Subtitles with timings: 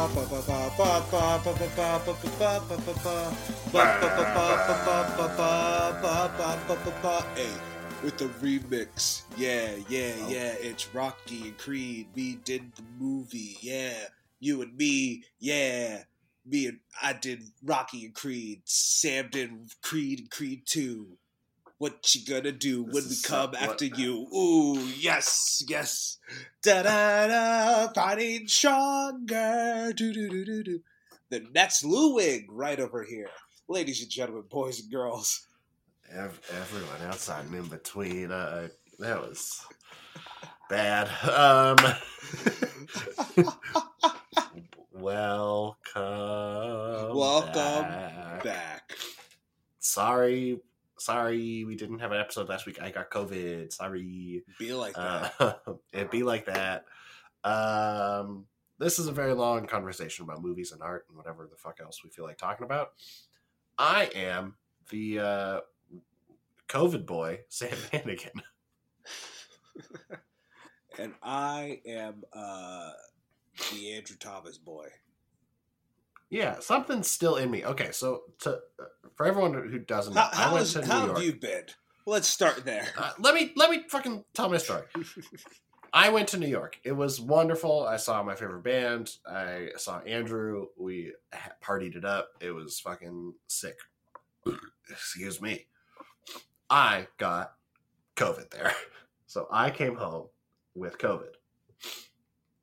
[0.00, 0.06] Hey,
[8.02, 9.24] with the remix.
[9.36, 10.54] Yeah, yeah, yeah.
[10.58, 12.06] It's Rocky and Creed.
[12.14, 13.58] We did the movie.
[13.60, 13.92] Yeah.
[14.38, 15.24] You and me.
[15.38, 16.04] Yeah.
[16.46, 18.62] Me and I did Rocky and Creed.
[18.64, 19.50] Sam did
[19.82, 21.08] Creed and Creed 2.
[21.80, 24.26] What you gonna do This when we is so- come what- after you?
[24.36, 26.18] Ooh, yes, yes.
[26.62, 29.90] Da da da, fighting stronger.
[29.96, 30.80] Do do do do do.
[31.30, 33.30] The next Lewig right over here,
[33.66, 35.46] ladies and gentlemen, boys and girls.
[36.12, 38.30] Ev- everyone outside and in between.
[38.30, 39.64] Uh, that was
[40.68, 41.08] bad.
[41.24, 41.78] Um,
[44.92, 47.16] welcome.
[47.16, 48.44] Welcome back.
[48.44, 48.92] Back.
[49.78, 50.60] Sorry,
[51.00, 52.80] sorry, we didn't have an episode last week.
[52.80, 53.72] I got COVID.
[53.72, 54.42] Sorry.
[54.58, 55.34] Be like that.
[55.40, 56.84] Uh, it'd be like that.
[57.42, 58.46] Um,
[58.78, 62.04] this is a very long conversation about movies and art and whatever the fuck else
[62.04, 62.92] we feel like talking about.
[63.78, 64.56] I am
[64.90, 65.60] the uh,
[66.68, 68.42] COVID boy, Sam Hannigan.
[70.98, 72.90] and I am uh
[73.72, 74.88] the Andrew Thomas boy.
[76.30, 77.64] Yeah, something's still in me.
[77.64, 78.84] Okay, so to uh,
[79.16, 81.16] for everyone who doesn't know, How, I how, went is, to New how York.
[81.18, 81.64] have you been?
[82.06, 82.86] Let's start there.
[82.96, 84.84] Uh, let me let me fucking tell my story.
[85.92, 86.78] I went to New York.
[86.84, 87.84] It was wonderful.
[87.84, 89.10] I saw my favorite band.
[89.26, 90.66] I saw Andrew.
[90.78, 91.12] We
[91.62, 92.28] partied it up.
[92.40, 93.76] It was fucking sick.
[94.90, 95.66] Excuse me.
[96.70, 97.54] I got
[98.16, 98.72] COVID there.
[99.26, 100.26] So I came home
[100.74, 101.34] with COVID.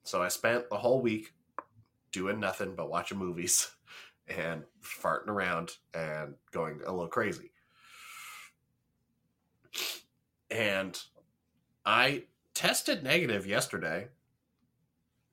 [0.04, 1.34] So I spent the whole week
[2.12, 3.72] doing nothing but watching movies
[4.28, 7.52] and farting around and going a little crazy.
[10.50, 11.00] And
[11.86, 12.24] I
[12.54, 14.08] tested negative yesterday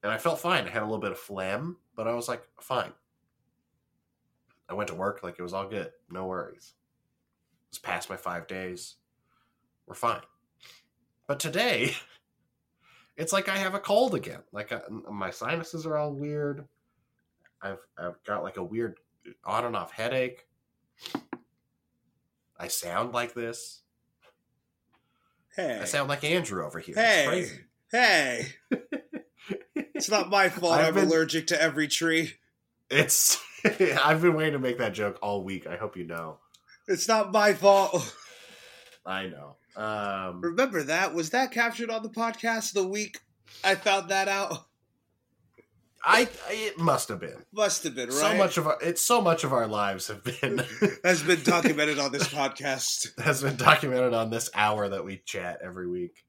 [0.02, 0.66] and I felt fine.
[0.66, 2.92] I had a little bit of phlegm, but I was like, fine.
[4.68, 5.90] I went to work like it was all good.
[6.10, 6.74] No worries.
[7.68, 8.96] It was past my five days.
[9.86, 10.20] We're fine.
[11.26, 11.94] But today,
[13.16, 14.40] it's like I have a cold again.
[14.52, 14.80] Like uh,
[15.10, 16.66] my sinuses are all weird.
[17.62, 18.98] I've I've got like a weird
[19.44, 20.46] on and off headache.
[22.58, 23.80] I sound like this.
[25.56, 26.94] Hey, I sound like Andrew over here.
[26.96, 27.48] Hey,
[27.90, 28.46] hey!
[29.94, 30.74] It's not my fault.
[30.74, 32.32] I'm been- allergic to every tree.
[32.90, 33.40] It's
[34.04, 35.66] I've been waiting to make that joke all week.
[35.66, 36.38] I hope you know.
[36.88, 38.14] It's not my fault.
[39.06, 39.56] I know.
[39.76, 41.14] Um Remember that?
[41.14, 43.18] Was that captured on the podcast the week
[43.62, 44.66] I found that out?
[46.04, 47.44] I it must have been.
[47.52, 48.14] Must have been right.
[48.14, 50.62] So much of our it's so much of our lives have been
[51.04, 53.18] has been documented on this podcast.
[53.24, 56.24] has been documented on this hour that we chat every week.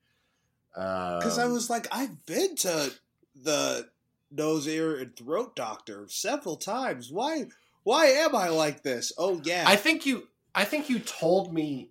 [0.76, 2.94] Um, Because I was like, I've been to
[3.36, 3.90] the
[4.32, 7.12] nose, ear, and throat doctor several times.
[7.12, 7.46] Why?
[7.84, 9.12] Why am I like this?
[9.18, 11.90] Oh yeah, I think you I think you told me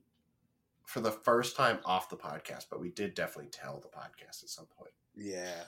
[0.87, 4.49] for the first time off the podcast, but we did definitely tell the podcast at
[4.51, 5.63] some point yeah.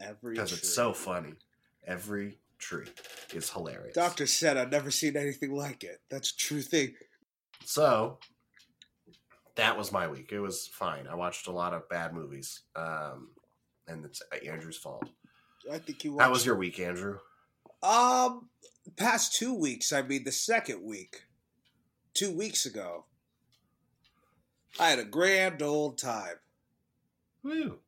[0.00, 1.34] Every because it's so funny.
[1.86, 2.86] Every tree
[3.34, 3.94] is hilarious.
[3.94, 6.00] Doctor said I've never seen anything like it.
[6.10, 6.94] That's a true thing.
[7.64, 8.18] So
[9.56, 10.32] that was my week.
[10.32, 11.06] It was fine.
[11.06, 13.28] I watched a lot of bad movies, um,
[13.86, 15.08] and it's Andrew's fault.
[15.70, 16.12] I think you.
[16.12, 17.18] How watched- was your week, Andrew?
[17.82, 18.48] Um,
[18.96, 19.92] past two weeks.
[19.92, 21.24] I mean, the second week,
[22.14, 23.04] two weeks ago.
[24.80, 26.36] I had a grand old time.
[27.42, 27.78] Woo.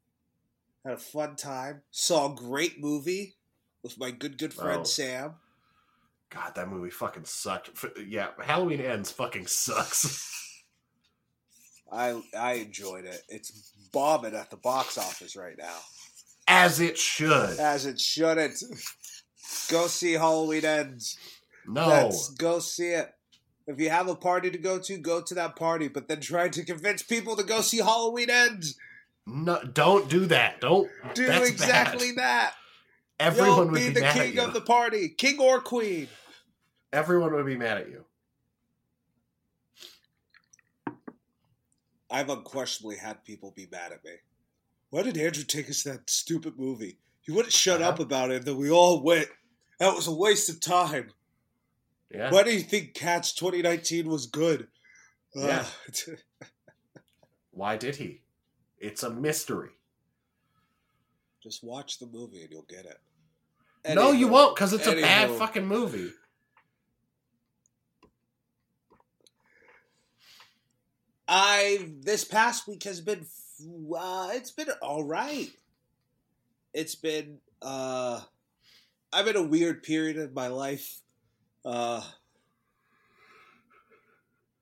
[0.85, 1.83] Had a fun time.
[1.91, 3.37] Saw a great movie
[3.83, 4.85] with my good good friend Oh.
[4.85, 5.35] Sam.
[6.31, 7.71] God, that movie fucking sucked.
[8.07, 10.63] Yeah, Halloween Ends fucking sucks.
[11.93, 13.23] I I enjoyed it.
[13.29, 15.79] It's bombing at the box office right now,
[16.49, 17.59] As it should.
[17.61, 18.63] as it shouldn't.
[19.71, 21.17] Go see Halloween Ends.
[21.67, 21.87] No.
[21.87, 23.11] Let's go see it.
[23.67, 25.89] If you have a party to go to, go to that party.
[25.89, 28.77] But then try to convince people to go see Halloween Ends.
[29.27, 30.61] No, don't do that.
[30.61, 32.19] Don't Do That's exactly bad.
[32.19, 32.55] that.
[33.21, 34.43] Everyone You'll would be be, the mad at king you.
[34.43, 36.09] of the party, king or queen.
[36.93, 38.05] Everyone would be mad at you.
[42.11, 44.13] I've unquestionably had people be mad at me.
[44.91, 46.99] Why did Andrew take us to that stupid movie?
[47.23, 47.91] He wouldn't shut Uh-huh.
[47.91, 49.29] up about it, and then we all went.
[49.81, 51.11] That was a waste of time.
[52.15, 52.31] Yeah.
[52.31, 54.69] Why do you think Cats 2019 was good?
[55.35, 55.65] Yeah.
[57.51, 58.23] Why did he?
[58.79, 59.71] It's a mystery.
[61.43, 63.01] just watch the movie and you'll get it.
[63.95, 64.31] no, you Anywho.
[64.31, 65.39] won't, because it's a bad Anywho.
[65.39, 66.11] fucking movie.
[71.27, 73.27] I this past week has been
[73.99, 75.51] uh, it's been all right.
[76.73, 78.21] It's been uh
[79.13, 81.01] I'm in a weird period of my life,
[81.65, 82.03] uh,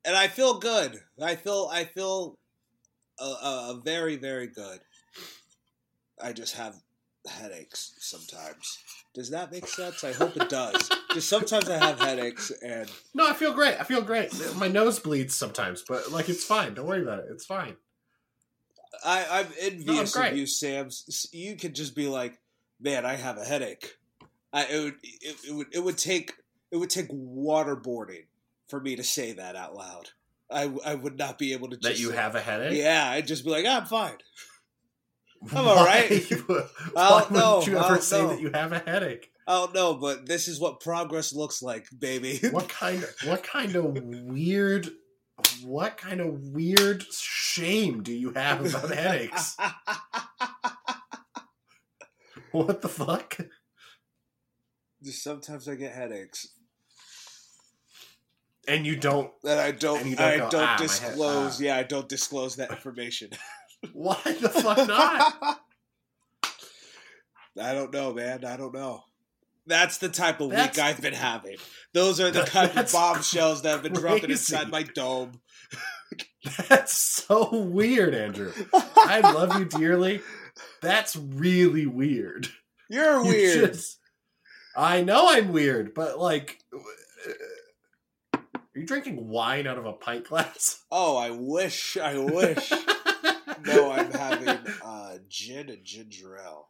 [0.05, 1.01] and I feel good.
[1.21, 2.39] I feel I feel
[3.21, 4.81] a uh, very very good.
[6.23, 6.77] I just have
[7.29, 8.79] headaches sometimes.
[9.15, 10.05] Does that make sense?
[10.05, 10.91] I hope it does.
[11.13, 13.79] Just sometimes I have headaches, and No, I feel great.
[13.79, 14.33] I feel great.
[14.57, 16.75] My nose bleeds sometimes, but like it's fine.
[16.75, 17.27] Don't worry about it.
[17.31, 17.77] It's fine.
[19.05, 20.33] I, I'm envious great.
[20.33, 20.89] of you, Sam.
[21.33, 22.41] You could just be like,
[22.81, 23.97] "Man, I have a headache."
[24.53, 26.35] I it would it, it would it would take
[26.73, 28.25] it would take waterboarding
[28.69, 30.09] for me to say that out loud.
[30.51, 32.77] I I would not be able to just That you say- have a headache.
[32.79, 34.17] Yeah, I'd just be like, ah, "I'm fine."
[35.53, 36.11] I'm all right.
[36.47, 36.63] Why
[36.97, 38.29] I'll wouldn't know, you ever I'll say know.
[38.29, 39.29] that you have a headache?
[39.47, 42.39] I don't know, but this is what progress looks like, baby.
[42.53, 43.05] What kind?
[43.25, 44.89] What kind of weird?
[45.65, 49.57] What kind of weird shame do you have about headaches?
[52.53, 53.39] What the fuck?
[55.03, 56.49] Just sometimes I get headaches,
[58.69, 59.31] And you don't.
[59.45, 60.03] and I don't.
[60.05, 61.61] Don't I go, don't "Ah, my head- disclose.
[61.61, 63.31] ah." Yeah, I don't disclose that information.
[63.93, 65.61] Why the fuck not?
[67.61, 68.45] I don't know, man.
[68.45, 69.05] I don't know.
[69.67, 71.57] That's the type of That's- week I've been having.
[71.93, 75.41] Those are the That- kind of bombshells that have been dropping inside my dome.
[76.69, 78.53] That's so weird, Andrew.
[78.73, 80.21] I love you dearly.
[80.81, 82.49] That's really weird.
[82.89, 83.73] You're You weird.
[83.75, 83.99] just-
[84.77, 86.59] I know I'm weird, but like,
[88.75, 90.85] are you drinking wine out of a pint glass?
[90.91, 91.97] Oh, I wish.
[91.97, 92.71] I wish.
[93.67, 96.69] no, I'm having uh, gin and ginger ale.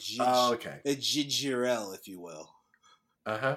[0.00, 0.80] Gin- Oh, okay.
[0.84, 2.50] A ginger ale, if you will.
[3.26, 3.56] Uh huh.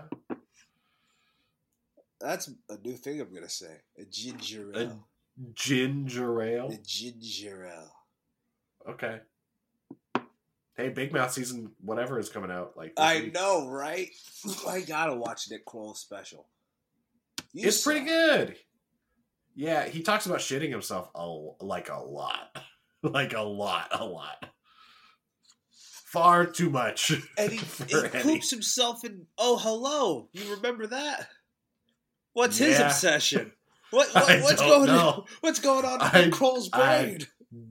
[2.19, 3.81] That's a new thing I'm gonna say.
[3.99, 5.07] A ginger ale.
[5.37, 6.69] A ginger ale.
[6.71, 7.93] A ginger ale.
[8.89, 9.19] Okay.
[10.77, 12.75] Hey, Big Mouth season whatever is coming out.
[12.75, 13.33] Like I week.
[13.33, 14.09] know, right?
[14.67, 16.47] I gotta watch Nick Kroll's special.
[17.55, 18.57] You it's pretty good.
[19.55, 21.25] Yeah, he talks about shitting himself a,
[21.61, 22.49] like a lot,
[23.03, 24.45] like a lot, a lot,
[25.71, 27.11] far too much.
[27.37, 28.19] And he, he Eddie.
[28.19, 29.25] poops himself in.
[29.37, 30.27] Oh, hello!
[30.33, 31.29] You remember that?
[32.33, 33.51] What's his obsession?
[33.91, 35.07] What, what what's going know.
[35.09, 35.23] on?
[35.41, 37.19] What's going on I- in Kroll's I- brain?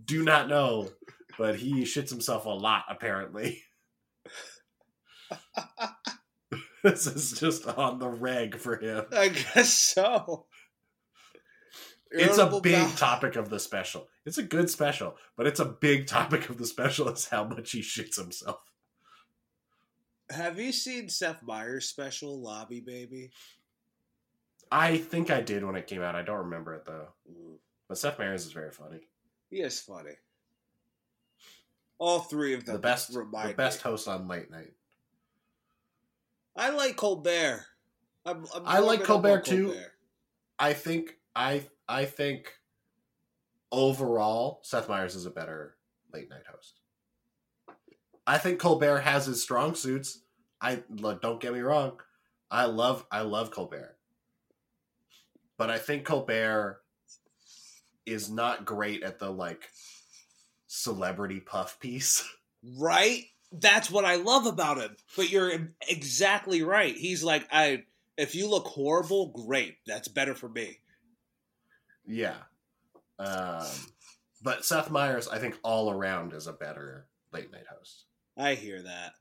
[0.07, 0.89] Do not know,
[1.37, 3.61] but he shits himself a lot apparently.
[6.85, 9.07] This is just on the reg for him.
[9.13, 10.47] I guess so.
[12.13, 14.07] It's a big bowel- topic of the special.
[14.25, 17.73] It's a good special, but it's a big topic of the special is how much
[17.73, 18.61] he shits himself.
[20.31, 23.33] Have you seen Seth Meyers' special, Lobby Baby?
[24.71, 26.15] I think I did when it came out.
[26.15, 27.09] I don't remember it though.
[27.31, 27.57] Mm,
[27.89, 29.01] But Seth Meyers is very funny.
[29.51, 30.15] he is funny.
[31.99, 33.91] All three of them The best, the best me.
[33.91, 34.73] host on late night.
[36.57, 37.65] I like Colbert.
[38.25, 39.75] I'm, I'm I like Colbert too.
[40.59, 42.53] I think I I think
[43.71, 45.77] overall Seth Meyers is a better
[46.13, 46.81] late night host.
[48.27, 50.21] I think Colbert has his strong suits.
[50.61, 52.01] I look, don't get me wrong.
[52.51, 53.97] I love I love Colbert.
[55.59, 56.81] But I think Colbert
[58.07, 59.69] is not great at the like
[60.67, 62.27] celebrity puff piece.
[62.79, 63.25] Right?
[63.61, 64.97] That's what I love about him.
[65.17, 66.95] But you're exactly right.
[66.97, 67.85] He's like, I
[68.17, 69.77] if you look horrible, great.
[69.87, 70.79] That's better for me.
[72.07, 72.37] Yeah.
[73.19, 73.67] Um,
[74.43, 78.05] but Seth Meyers, I think all around is a better late night host.
[78.37, 79.13] I hear that.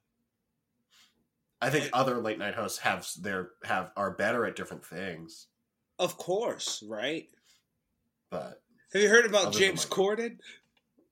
[1.61, 5.47] I think It- other late night hosts have their have are better at different things,
[5.97, 7.29] Of course, right?
[8.29, 8.61] but
[8.93, 9.85] Have you heard about James.
[9.85, 10.39] Corden?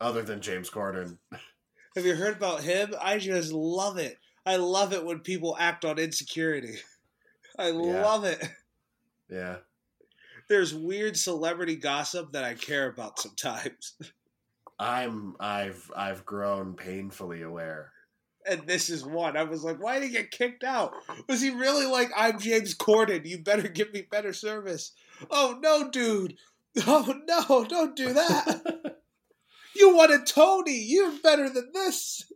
[0.01, 1.19] other than James Corden,
[1.95, 2.93] Have you heard about him?
[3.01, 4.17] I just love it.
[4.45, 6.75] I love it when people act on insecurity.
[7.59, 8.41] I love it.
[9.29, 9.57] yeah,
[10.49, 13.93] There's weird celebrity gossip that I care about sometimes.
[14.79, 17.91] I'm I've I've grown painfully aware.
[18.47, 19.37] And this is one.
[19.37, 20.93] I was like, why did he get kicked out?
[21.29, 23.23] Was he really like, I'm James Corden.
[23.23, 24.93] You better give me better service.
[25.29, 26.35] Oh, no, dude.
[26.87, 28.90] Oh, no, don't do that.
[29.81, 30.83] You won a Tony.
[30.83, 32.31] You're better than this.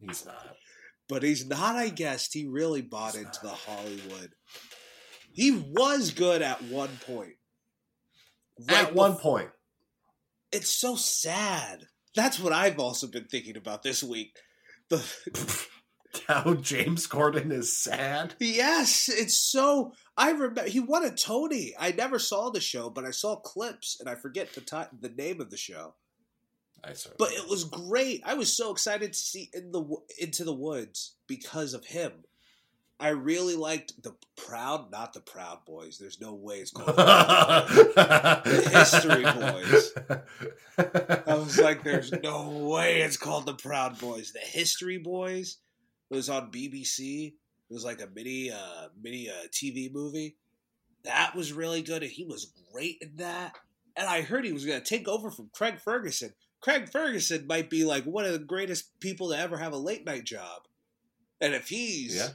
[0.00, 0.56] He's not.
[1.08, 2.30] But he's not, I guess.
[2.30, 4.34] He really bought into the Hollywood.
[5.32, 7.34] He was good at one point.
[8.68, 9.50] At one point,
[10.52, 11.84] It's so sad.
[12.14, 14.36] That's what I've also been thinking about this week.
[14.90, 14.98] The
[16.26, 18.34] how James Corden is sad.
[18.40, 19.92] Yes, it's so.
[20.16, 21.74] I remember he won a Tony.
[21.78, 25.40] I never saw the show, but I saw clips, and I forget the the name
[25.40, 25.94] of the show.
[26.84, 28.22] I But it was great.
[28.24, 29.84] I was so excited to see in the
[30.20, 32.12] into the woods because of him.
[33.00, 35.98] I really liked the Proud, not the Proud Boys.
[35.98, 39.92] There's no way it's called the History Boys.
[41.26, 44.32] I was like, there's no way it's called the Proud Boys.
[44.32, 45.58] The History Boys
[46.10, 47.34] was on BBC.
[47.70, 50.36] It was like a mini, uh, mini uh, TV movie.
[51.04, 53.54] That was really good, and he was great in that.
[53.94, 56.32] And I heard he was going to take over from Craig Ferguson.
[56.60, 60.04] Craig Ferguson might be like one of the greatest people to ever have a late
[60.04, 60.62] night job.
[61.40, 62.30] And if he's Yeah.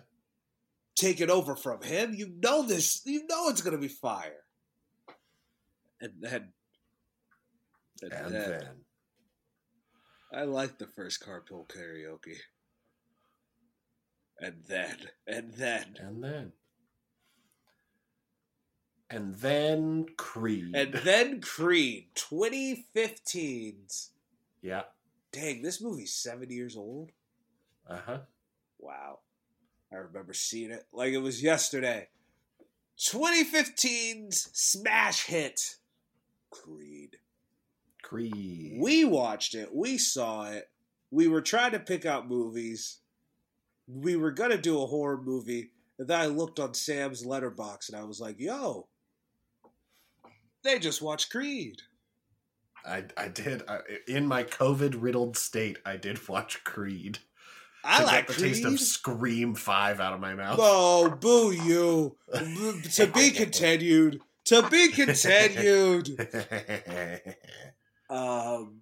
[0.95, 4.45] taking over from him, you know this, you know it's going to be fire.
[5.99, 6.53] And then,
[8.01, 8.85] and, And then, then.
[10.33, 12.37] I like the first carpool karaoke.
[14.39, 16.53] And then, and then, And then.
[19.09, 20.75] And then Creed.
[20.75, 24.09] and then Creed 2015's.
[24.63, 24.83] Yeah.
[25.31, 27.11] Dang, this movie's seven years old.
[27.87, 28.17] Uh huh.
[28.79, 29.19] Wow.
[29.91, 32.07] I remember seeing it like it was yesterday.
[32.99, 35.75] 2015's smash hit,
[36.49, 37.17] Creed.
[38.01, 38.77] Creed.
[38.79, 39.73] We watched it.
[39.73, 40.69] We saw it.
[41.11, 42.99] We were trying to pick out movies.
[43.87, 47.97] We were gonna do a horror movie, and then I looked on Sam's Letterboxd, and
[47.97, 48.87] I was like, "Yo,
[50.63, 51.81] they just watched Creed."
[52.85, 53.63] I, I did.
[53.67, 57.19] I, in my COVID riddled state, I did watch Creed.
[57.83, 58.53] I to like get the Creed.
[58.53, 60.57] taste of Scream 5 out of my mouth.
[60.61, 62.17] Oh, boo you!
[62.93, 64.21] To be continued.
[64.45, 66.09] To be continued.
[68.09, 68.81] Um,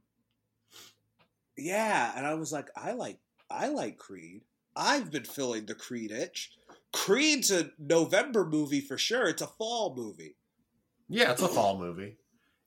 [1.57, 4.41] yeah, and I was like, I like, I like Creed.
[4.75, 6.51] I've been filling the Creed itch.
[6.91, 9.27] Creed's a November movie for sure.
[9.29, 10.35] It's a fall movie.
[11.07, 12.17] yeah, it's a fall movie.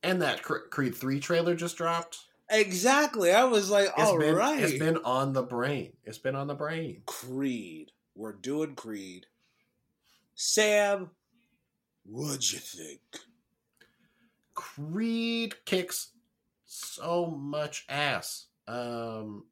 [0.04, 2.18] And that Creed 3 trailer just dropped.
[2.50, 3.32] Exactly.
[3.32, 5.94] I was like, It's all been, right, It's been on the brain.
[6.04, 7.02] It's been on the brain.
[7.06, 7.90] Creed.
[8.14, 9.26] We're doing Creed.
[10.34, 11.11] Sam,
[12.04, 13.00] what'd you think?
[14.52, 16.11] Creed kicks
[16.66, 18.46] so much ass.
[18.68, 19.44] Um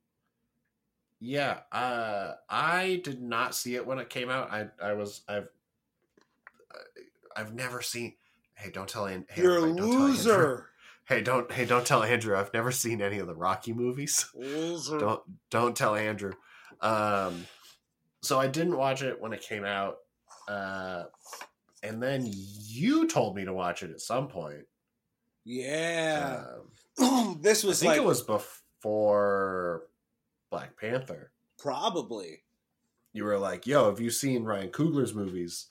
[1.18, 4.52] yeah, uh I did not see it when it came out.
[4.52, 5.48] I I was I've
[7.34, 8.14] I've never seen
[8.54, 10.02] Hey, don't tell An- hey, You're a don't tell Andrew.
[10.06, 10.66] loser.
[11.08, 12.36] Hey, don't hey, don't tell Andrew.
[12.36, 14.26] I've never seen any of the Rocky movies.
[14.34, 14.98] Loser.
[14.98, 16.32] don't don't tell Andrew.
[16.80, 17.46] Um,
[18.22, 19.96] so I didn't watch it when it came out,
[20.48, 21.04] uh,
[21.82, 24.64] and then you told me to watch it at some point.
[25.44, 26.44] Yeah.
[27.00, 29.84] Um, this I was think like it was before
[30.50, 31.32] Black Panther.
[31.58, 32.42] probably.
[33.12, 35.66] You were like, "Yo, have you seen Ryan Coogler's movies?"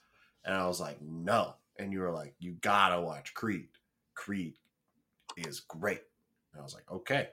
[0.45, 3.69] And I was like, "No." And you were like, "You gotta watch Creed.
[4.13, 4.55] Creed
[5.35, 6.01] is great."
[6.53, 7.29] And I was like, "Okay."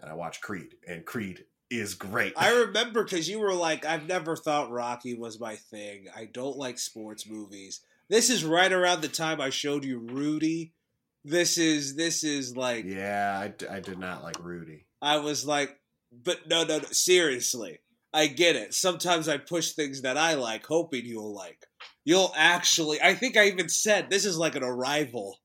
[0.00, 2.34] And I watched Creed, and Creed is great.
[2.36, 6.06] I remember because you were like, I've never thought Rocky was my thing.
[6.14, 7.80] I don't like sports movies.
[8.08, 10.74] This is right around the time I showed you Rudy.
[11.24, 14.86] This is this is like Yeah, I, d- I did not like Rudy.
[15.00, 15.78] I was like,
[16.12, 17.78] but no, no, no, seriously.
[18.12, 18.74] I get it.
[18.74, 21.66] Sometimes I push things that I like, hoping you'll like.
[22.04, 23.00] You'll actually.
[23.00, 25.38] I think I even said this is like an arrival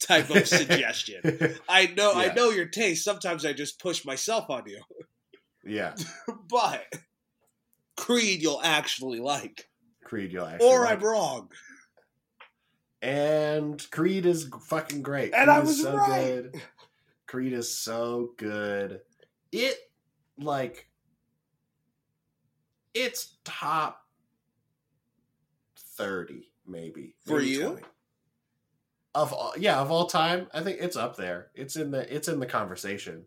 [0.00, 1.58] type of suggestion.
[1.68, 3.04] I know, I know your taste.
[3.04, 4.80] Sometimes I just push myself on you,
[5.64, 5.94] yeah,
[6.48, 6.84] but
[7.96, 9.68] Creed you'll actually like,
[10.04, 10.68] Creed, you'll actually.
[10.68, 10.98] or like.
[10.98, 11.48] I'm wrong.
[13.02, 15.32] And Creed is fucking great.
[15.32, 16.24] And Creed I was so right.
[16.26, 16.60] good.
[17.26, 19.00] Creed is so good.
[19.52, 19.76] It
[20.36, 20.88] like
[22.92, 24.02] it's top
[26.04, 27.62] thirty, maybe For maybe you?
[27.70, 27.82] 20.
[29.14, 31.48] Of all, yeah, of all time, I think it's up there.
[31.54, 33.26] It's in the it's in the conversation.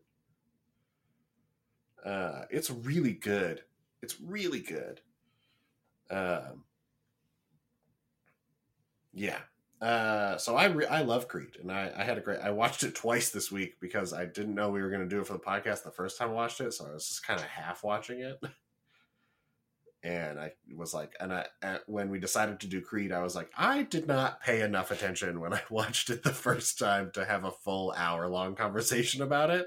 [2.06, 3.64] Uh, it's really good.
[4.02, 5.02] It's really good.
[6.10, 6.64] Um,
[9.14, 9.40] yeah.
[9.82, 12.40] Uh, so I re- I love Creed, and I, I had a great.
[12.40, 15.20] I watched it twice this week because I didn't know we were going to do
[15.20, 17.40] it for the podcast the first time I watched it, so I was just kind
[17.40, 18.40] of half watching it.
[20.04, 21.46] And I was like, and I
[21.86, 25.40] when we decided to do Creed, I was like, I did not pay enough attention
[25.40, 29.50] when I watched it the first time to have a full hour long conversation about
[29.50, 29.66] it.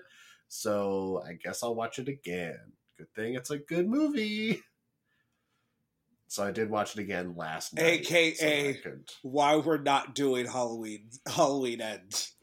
[0.49, 2.59] So I guess I'll watch it again.
[2.99, 4.63] Good thing it's a good movie.
[6.29, 8.11] So I did watch it again last night.
[8.11, 11.09] AKA so could- Why we're not doing Halloween?
[11.27, 12.36] Halloween ends.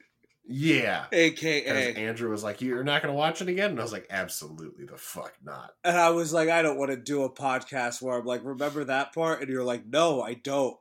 [0.45, 1.05] Yeah.
[1.11, 1.95] AKA.
[1.95, 4.85] Andrew was like, "You're not going to watch it again," and I was like, "Absolutely
[4.85, 8.17] the fuck not." And I was like, I don't want to do a podcast where
[8.17, 9.41] I'm like, remember that part?
[9.41, 10.77] And you're like, no, I don't.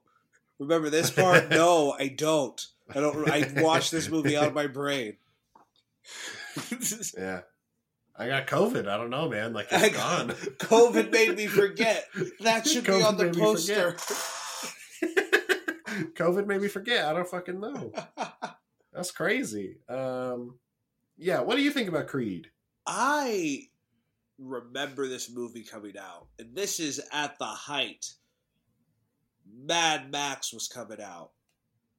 [0.58, 1.48] Remember this part?
[1.50, 2.64] no, I don't.
[2.94, 3.28] I don't.
[3.28, 5.16] I watched this movie out of my brain.
[7.16, 7.42] Yeah,
[8.16, 8.88] I got COVID.
[8.88, 9.52] I don't know, man.
[9.52, 10.36] Like I it's got- gone.
[10.58, 12.06] COVID made me forget.
[12.40, 13.96] That should be on the poster.
[16.14, 17.04] COVID made me forget.
[17.04, 17.92] I don't fucking know.
[18.92, 19.78] That's crazy.
[19.88, 20.58] Um,
[21.16, 21.40] yeah.
[21.40, 22.48] What do you think about Creed?
[22.86, 23.68] I
[24.38, 28.12] remember this movie coming out, and this is at the height.
[29.54, 31.30] Mad Max was coming out.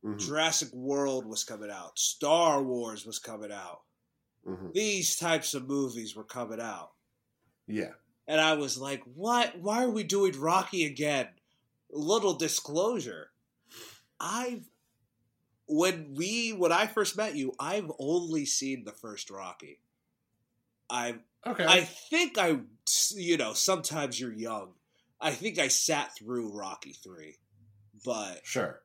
[0.04, 1.98] Mhm, Jurassic World was coming out.
[1.98, 3.82] Star Wars was coming out.
[4.46, 4.74] mhm.
[4.74, 6.92] These types of movies were coming out.
[7.66, 7.94] Yeah.
[8.28, 9.58] And I was like, what?
[9.58, 11.30] Why are we doing Rocky again?
[11.90, 13.32] Little disclosure.
[14.20, 14.66] I've
[15.68, 19.80] when we when I first met you, I've only seen the first Rocky.
[20.90, 21.66] I've Okay.
[21.66, 22.60] I think I
[23.16, 24.74] you know, sometimes you're young.
[25.20, 27.38] I think I sat through Rocky 3.
[28.06, 28.82] But sure.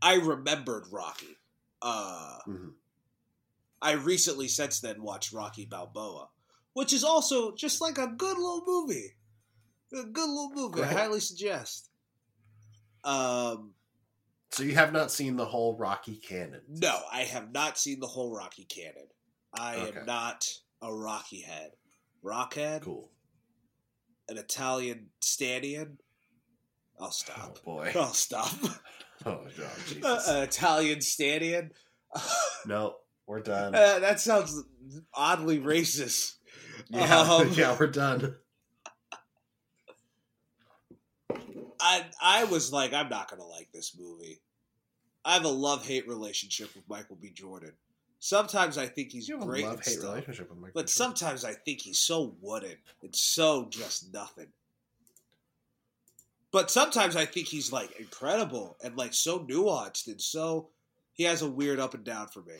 [0.00, 1.36] I remembered Rocky.
[1.82, 2.72] Uh Mhm.
[3.80, 6.28] I recently since then watched Rocky Balboa,
[6.72, 9.14] which is also just like a good little movie.
[9.92, 10.82] A good little movie.
[10.82, 11.88] I highly suggest.
[13.04, 13.74] Um,
[14.50, 16.62] So you have not seen the whole Rocky canon.
[16.68, 19.06] no, I have not seen the whole Rocky canon.
[19.58, 19.98] I Okay.
[20.00, 20.44] am not
[20.82, 21.72] a Rocky head.
[22.24, 23.10] Rockhead, Cool.
[24.28, 25.98] an Italian Stallion.
[27.00, 27.62] I'll Oh stop.
[27.62, 27.92] boy.
[27.94, 28.52] I'll stop.
[29.26, 30.04] Oh god, Jesus.
[30.04, 31.72] Uh, an Italian Stallion.
[32.66, 32.94] no,
[33.26, 33.74] we're done.
[33.74, 34.62] Uh, that sounds
[35.12, 36.34] oddly racist.
[36.88, 38.36] yeah, um, yeah, we're done.
[41.80, 44.40] I I was like, I'm not gonna like this movie.
[45.24, 47.30] I have a love hate relationship with Michael B.
[47.30, 47.72] Jordan.
[48.20, 50.72] Sometimes I think he's great, love hate stuff, relationship with Michael.
[50.74, 50.88] but Jordan.
[50.88, 52.76] sometimes I think he's so wooden.
[53.02, 54.48] It's so just nothing.
[56.50, 60.68] But sometimes I think he's like incredible and like so nuanced and so
[61.12, 62.54] he has a weird up and down for me.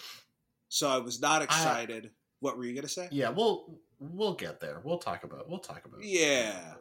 [0.68, 2.10] So I was not excited.
[2.40, 3.08] what were you gonna say?
[3.10, 4.80] Yeah, we'll we'll get there.
[4.84, 5.48] We'll talk about.
[5.48, 6.04] We'll talk about.
[6.04, 6.74] Yeah.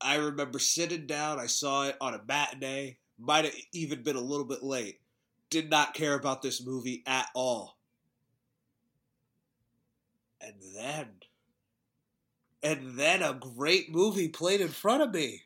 [0.00, 1.38] I remember sitting down.
[1.38, 2.98] I saw it on a matinee.
[3.18, 5.00] Might have even been a little bit late.
[5.50, 7.76] Did not care about this movie at all.
[10.40, 11.08] And then,
[12.62, 15.42] and then a great movie played in front of me.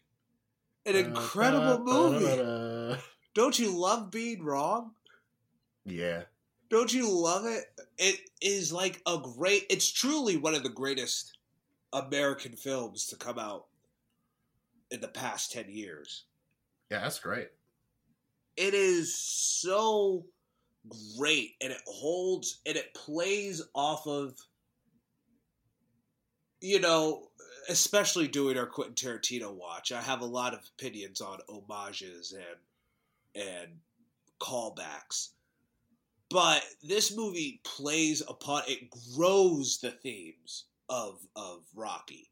[0.87, 3.01] An incredible movie.
[3.35, 4.93] Don't you love being wrong?
[5.85, 6.23] Yeah.
[6.69, 7.65] Don't you love it?
[7.99, 9.67] It is like a great.
[9.69, 11.39] It's truly one of the greatest
[11.93, 13.67] American films to come out
[14.91, 16.25] in the past ten years.
[16.91, 17.49] Yeah, that's great.
[18.57, 20.27] It is so
[21.19, 24.39] great, and it holds and it plays off of.
[26.61, 27.29] You know,
[27.69, 33.45] especially doing our Quentin Tarantino watch, I have a lot of opinions on homages and
[33.47, 33.71] and
[34.41, 35.31] callbacks
[36.35, 42.29] but this movie plays upon it grows the themes of of Rocky.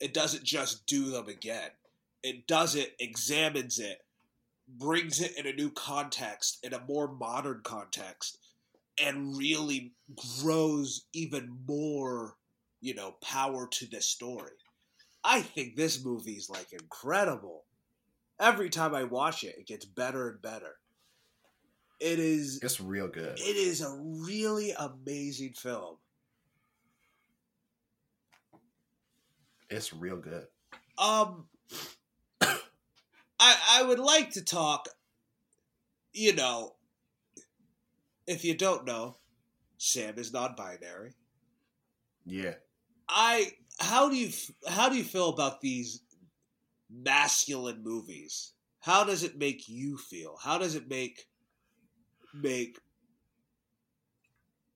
[0.00, 1.70] It doesn't just do them again.
[2.22, 3.98] It does it, examines it,
[4.68, 8.38] brings it in a new context, in a more modern context,
[9.02, 9.92] and really
[10.42, 12.34] grows even more,
[12.80, 14.52] you know, power to this story.
[15.22, 17.64] I think this movie's like incredible.
[18.40, 20.76] Every time I watch it, it gets better and better.
[22.00, 23.38] It is It's real good.
[23.38, 25.96] it is a really amazing film.
[29.70, 30.46] It's real good.
[30.96, 31.46] Um,
[33.40, 34.88] I I would like to talk.
[36.12, 36.74] You know,
[38.26, 39.16] if you don't know,
[39.76, 41.14] Sam is non-binary.
[42.24, 42.54] Yeah.
[43.08, 44.30] I how do you
[44.68, 46.02] how do you feel about these
[46.90, 48.52] masculine movies?
[48.80, 50.36] How does it make you feel?
[50.42, 51.26] How does it make
[52.34, 52.78] make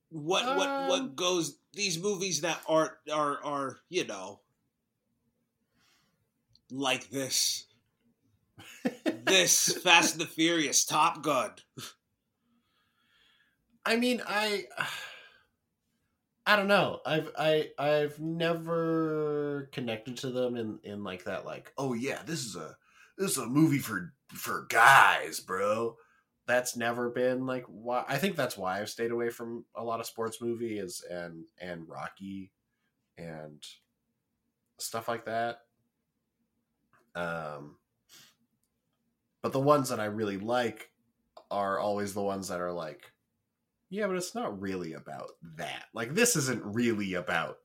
[0.09, 4.41] what what Um, what goes these movies that aren't are are you know
[6.69, 7.65] like this
[9.25, 11.51] this Fast and the Furious Top Gun.
[13.85, 14.65] I mean, I
[16.45, 16.99] I don't know.
[17.05, 22.45] I've I I've never connected to them in in like that like, oh yeah, this
[22.45, 22.75] is a
[23.17, 25.95] this is a movie for for guys, bro.
[26.45, 30.01] That's never been like why I think that's why I've stayed away from a lot
[30.01, 32.51] of sports movies and and Rocky
[33.17, 33.63] and
[34.79, 35.59] stuff like that.
[37.15, 37.77] Um
[39.43, 40.89] but the ones that I really like
[41.51, 43.11] are always the ones that are like
[43.93, 45.83] yeah, but it's not really about that.
[45.93, 47.59] Like this isn't really about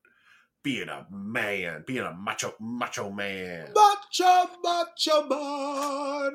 [0.63, 3.73] being a man, being a macho macho man.
[3.75, 6.33] Macho, macho man.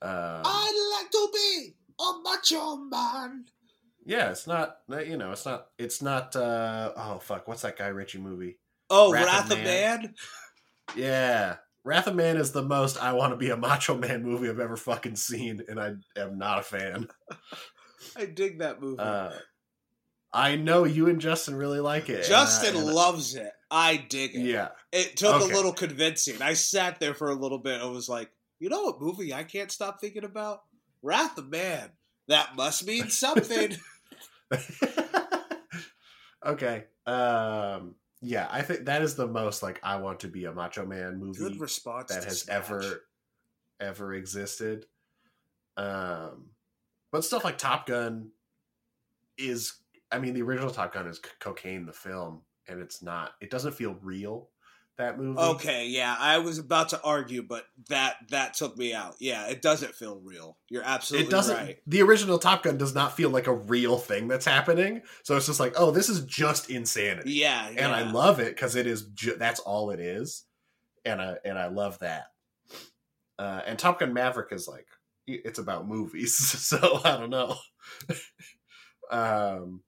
[0.00, 3.44] Um, I like to be a macho man.
[4.06, 4.78] Yeah, it's not.
[4.88, 5.66] You know, it's not.
[5.78, 6.34] It's not.
[6.34, 7.46] uh Oh fuck!
[7.46, 8.56] What's that Guy Ritchie movie?
[8.88, 10.00] Oh, Wrath Wrath, of of Man.
[10.00, 10.14] Man.
[10.94, 14.48] Yeah, Wrath of Man is the most I want to be a Macho Man movie
[14.48, 17.06] I've ever fucking seen, and I am not a fan.
[18.16, 18.98] I dig that movie.
[18.98, 19.30] Uh,
[20.32, 22.16] I know you and Justin really like it.
[22.16, 23.52] and I- Justin and loves it.
[23.70, 24.40] I dig it.
[24.40, 25.52] Yeah, It took Okay.
[25.52, 26.42] a little convincing.
[26.42, 29.44] I sat there for a little bit and was like, you know what movie I
[29.44, 30.62] can't stop thinking about?
[31.02, 31.90] Wrath of Man.
[32.28, 33.76] That must mean something.
[36.44, 36.84] okay.
[37.06, 37.94] Um.
[38.26, 41.18] Yeah, I think that is the most like I want to be a Macho Man
[41.18, 41.38] movie.
[41.38, 42.12] Good response.
[42.12, 42.56] that has Smash.
[42.56, 43.02] ever
[43.78, 44.86] ever existed.
[45.76, 46.46] Um,
[47.12, 48.30] but stuff like Top Gun
[49.38, 49.74] is,
[50.10, 53.32] I mean, the original Top Gun is c- cocaine, the film, and it's not.
[53.40, 54.48] It doesn't feel real.
[54.98, 55.38] That movie.
[55.38, 59.16] Okay, yeah, I was about to argue, but that that took me out.
[59.18, 60.56] Yeah, it doesn't feel real.
[60.70, 61.54] You're absolutely It doesn't.
[61.54, 61.78] right.
[61.86, 65.02] The original Top Gun does not feel like a real thing that's happening.
[65.22, 68.74] So it's just like, oh, this is just insanity, Yeah, and I love it because
[68.74, 69.02] it is.
[69.08, 70.44] Ju- that's all it is,
[71.04, 72.28] and I and I love that.
[73.38, 74.86] Uh, and Top Gun Maverick is like
[75.26, 77.54] it's about movies, so I don't know.
[79.10, 79.82] um,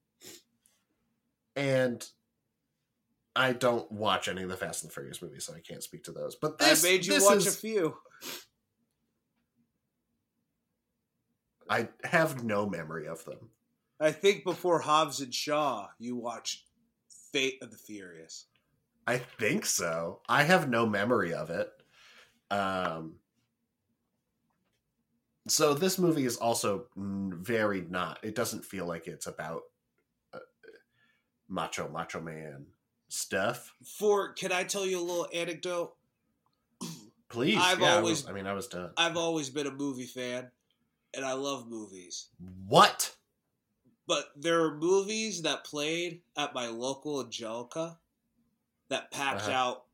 [1.56, 2.06] and
[3.38, 6.02] I don't watch any of the Fast and the Furious movies, so I can't speak
[6.04, 6.34] to those.
[6.34, 7.96] But this, I made you watch is, a few.
[11.70, 13.50] I have no memory of them.
[14.00, 16.64] I think before Hobbs and Shaw, you watched
[17.32, 18.46] Fate of the Furious.
[19.06, 20.20] I think so.
[20.28, 21.70] I have no memory of it.
[22.50, 23.14] Um,
[25.46, 28.18] so this movie is also very not.
[28.24, 29.62] It doesn't feel like it's about
[30.34, 30.40] uh,
[31.48, 32.66] macho macho man
[33.08, 33.74] stuff.
[33.98, 35.94] For can I tell you a little anecdote?
[37.28, 38.90] Please, I've yeah, I always- was- I mean, I was done.
[38.96, 40.50] I've always been a movie fan,
[41.14, 42.28] and I love movies.
[42.66, 43.14] What?
[44.06, 47.98] But there are movies that played at my local Angelika
[48.88, 49.52] that packed Uh-huh.
[49.52, 49.84] out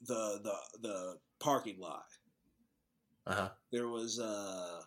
[0.00, 2.06] the the the parking lot.
[3.26, 3.48] Uh huh.
[3.70, 4.80] There was uh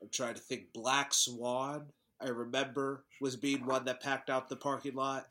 [0.00, 1.86] I'm trying to think Black Swan.
[2.20, 5.26] I remember was being one that packed out the parking lot.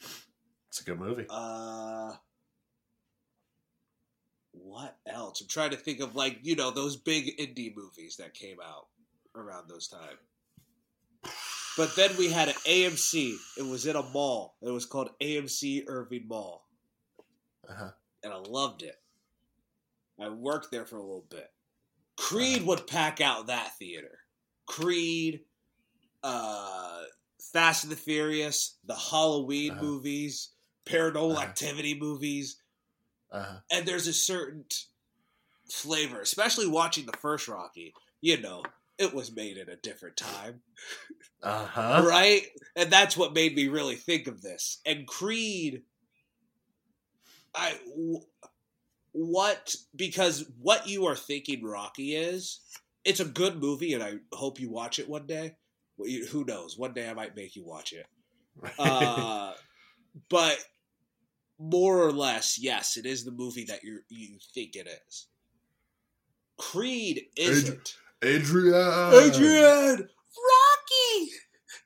[0.77, 1.25] It's a good movie.
[1.27, 2.11] Uh
[4.51, 5.41] what else?
[5.41, 8.87] I'm trying to think of like, you know, those big indie movies that came out
[9.35, 10.17] around those time.
[11.77, 13.35] But then we had an AMC.
[13.57, 14.55] It was in a mall.
[14.61, 16.67] It was called AMC Irving Mall.
[17.67, 17.89] Uh huh.
[18.23, 18.99] And I loved it.
[20.19, 21.49] I worked there for a little bit.
[22.17, 24.19] Creed would pack out that theater.
[24.67, 25.41] Creed,
[26.23, 27.03] uh,
[27.53, 29.81] Fast and the Furious, the Halloween Uh-huh.
[29.83, 30.49] movies,
[30.87, 31.41] Paranormal Uh-huh.
[31.43, 32.61] Activity movies,
[33.31, 33.59] Uh huh.
[33.71, 34.65] and there's a certain
[35.71, 37.93] flavor, especially watching the first Rocky.
[38.21, 38.63] You know,
[38.97, 40.61] it was made at a different time,
[41.43, 42.03] Uh huh.
[42.07, 42.43] right?
[42.75, 44.79] And that's what made me really think of this.
[44.85, 45.83] And Creed,
[47.55, 48.21] I w-
[49.13, 52.59] what because what you are thinking Rocky is,
[53.03, 55.55] it's a good movie, and I hope you watch it one day.
[56.31, 56.77] Who knows?
[56.77, 58.05] One day I might make you watch it.
[58.79, 59.53] Uh,
[60.29, 60.57] but
[61.59, 65.27] more or less, yes, it is the movie that you you think it is.
[66.57, 67.95] Creed isn't.
[68.23, 69.13] Adrian.
[69.13, 70.09] Adrian,
[70.49, 71.29] Rocky,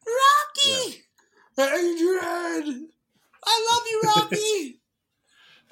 [0.08, 1.04] Rocky,
[1.58, 2.90] Adrian,
[3.44, 4.80] I love you, Rocky.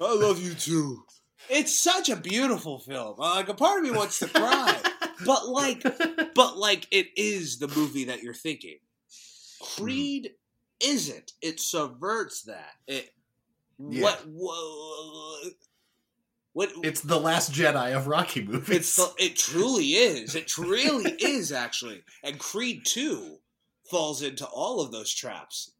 [0.00, 1.02] I love you too.
[1.48, 3.16] It's such a beautiful film.
[3.18, 4.76] Uh, Like a part of me wants to cry,
[5.26, 5.82] but like,
[6.34, 8.78] but like, it is the movie that you're thinking.
[9.76, 10.30] Creed
[10.82, 11.32] isn't.
[11.42, 12.72] It subverts that.
[12.86, 13.10] It
[13.88, 14.02] Yeah.
[14.02, 15.52] what what
[16.52, 18.76] what It's the Last Jedi of Rocky movies.
[18.76, 20.34] it's the, it truly is.
[20.34, 22.02] It really is actually.
[22.24, 23.38] And Creed Two
[23.90, 25.72] falls into all of those traps.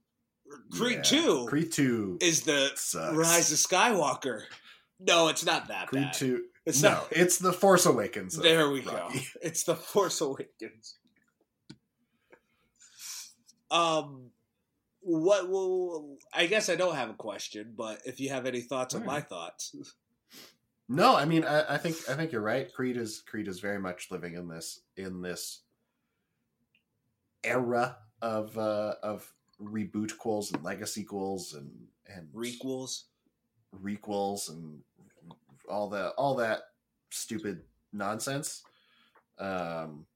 [0.72, 1.02] Creed Yeah.
[1.02, 3.14] Two Creed Two is the sucks.
[3.16, 4.42] Rise of Skywalker.
[4.98, 6.12] No, it's not that Creed bad.
[6.14, 6.44] Two.
[6.66, 7.08] It's no, not.
[7.10, 8.36] it's the Force Awakens.
[8.36, 9.18] There we Rocky.
[9.18, 9.24] go.
[9.42, 10.96] It's the Force Awakens.
[13.70, 14.30] Um,
[15.00, 15.48] what?
[15.48, 19.04] Well, I guess I don't have a question, but if you have any thoughts on
[19.04, 19.74] my thoughts,
[20.92, 22.72] No, I mean, I, I think I think you're right.
[22.74, 25.62] Creed is Creed is very much living in this in this
[27.44, 29.32] era of uh, of
[29.62, 31.70] reboot quels and legacy quels and
[32.06, 33.04] and requels.
[33.80, 34.80] requels and
[35.68, 36.62] all that all that
[37.10, 38.62] stupid nonsense.
[39.38, 40.06] Um,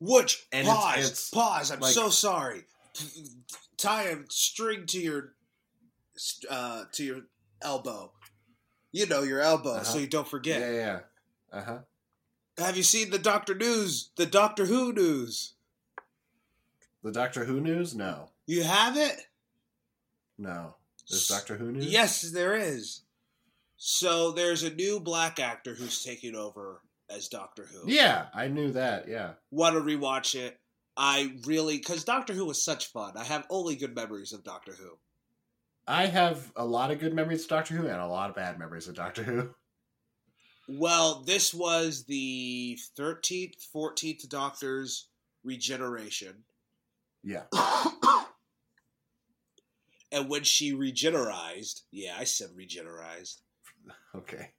[0.00, 1.70] Which And it's- pause, it's pause.
[1.70, 2.64] I'm like- so sorry.
[3.76, 5.32] Tie a string to your
[6.50, 7.20] uh, to your
[7.62, 8.12] elbow.
[8.92, 9.98] You know your elbow, so Uh-huh.
[9.98, 10.60] you don't forget.
[10.60, 10.98] yeah, yeah,
[11.52, 11.78] uh huh.
[12.58, 14.10] Have you seen the Doctor News?
[14.16, 15.54] The Doctor Who news?
[17.02, 17.94] The Doctor Who news?
[17.94, 19.26] No, You have it?
[20.38, 20.74] no.
[21.08, 21.86] There's Doctor Who news.
[21.86, 23.02] Yes, there is.
[23.76, 27.88] So there's a new black actor who's taking over as Doctor Who.
[27.88, 29.06] Yeah, I knew that.
[29.06, 29.34] Yeah.
[29.52, 30.58] Want to rewatch it?
[30.96, 33.12] I really because Doctor Who was such fun.
[33.16, 34.92] I have only good memories of Doctor Who.
[35.86, 38.58] I have a lot of good memories of Doctor Who and a lot of bad
[38.58, 39.50] memories of Doctor Who.
[40.68, 45.06] Well, this was the thirteenth, fourteenth Doctor's
[45.44, 46.42] regeneration.
[47.22, 47.44] Yeah.
[50.10, 53.42] and when she regenerized, yeah, I said regenerized,
[54.16, 54.50] Okay.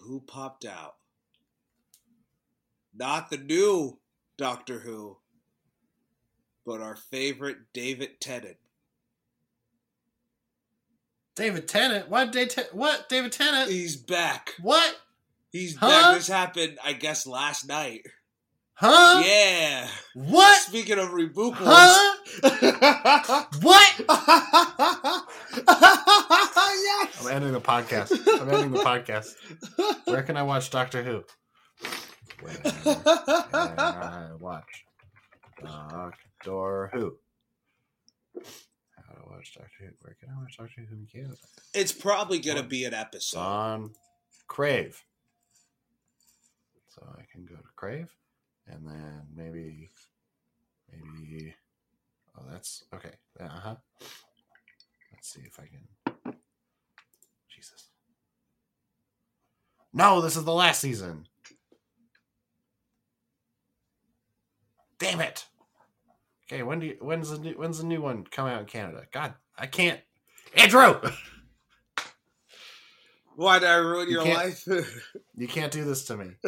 [0.00, 0.94] who popped out?
[2.94, 3.98] Not the new
[4.38, 5.16] Doctor Who,
[6.64, 8.56] but our favorite David Tennant.
[11.34, 12.08] David Tennant.
[12.08, 12.32] What?
[12.32, 13.08] Day Ten- what?
[13.08, 13.70] David Tennant?
[13.70, 14.54] He's back.
[14.60, 14.96] What?
[15.52, 15.86] He's Huh?
[15.88, 16.14] back.
[16.16, 18.02] This happened, I guess, last night.
[18.74, 19.22] Huh?
[19.24, 19.88] Yeah.
[20.14, 20.60] What?
[20.62, 21.56] Speaking of rebookals.
[21.64, 23.44] Huh?
[23.62, 23.94] What?
[25.68, 27.24] yes.
[27.26, 28.12] I'm ending the podcast.
[28.40, 29.34] I'm ending the podcast.
[30.06, 31.24] Where can I watch Doctor Who?
[32.40, 34.84] Where I watch
[35.62, 37.16] Doctor Who?
[38.34, 39.86] How to watch Doctor Who?
[40.00, 41.36] Where can I watch Doctor Who in Canada?
[41.74, 43.38] It's probably gonna be an episode.
[43.38, 43.90] on
[44.46, 45.02] Crave.
[46.88, 48.14] So I can go to Crave,
[48.66, 49.90] and then maybe,
[50.90, 51.54] maybe.
[52.38, 53.12] Oh, that's okay.
[53.40, 53.76] Uh huh.
[55.12, 56.34] Let's see if I can.
[57.48, 57.88] Jesus.
[59.92, 61.26] No, this is the last season.
[64.98, 65.46] Damn it.
[66.50, 69.04] Okay, when do you, when's the new, when's the new one come out in Canada?
[69.12, 70.00] God, I can't.
[70.56, 71.00] Andrew,
[73.36, 74.66] Why did I ruin You your life?
[75.36, 76.30] you can't do this to me.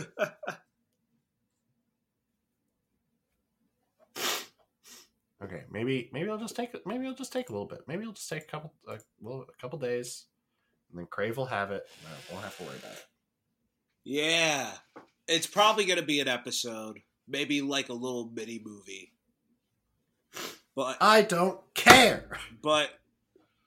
[5.41, 7.83] Okay, maybe maybe I'll just take maybe I'll just take a little bit.
[7.87, 10.25] Maybe I'll just take a couple a, little, a couple days,
[10.91, 11.87] and then Crave will have it.
[12.05, 13.05] and I won't have to worry about it.
[14.05, 14.71] yeah.
[15.29, 16.99] It's probably gonna be an episode.
[17.29, 19.13] Maybe like a little mini movie.
[20.75, 22.39] But I don't care.
[22.63, 22.91] but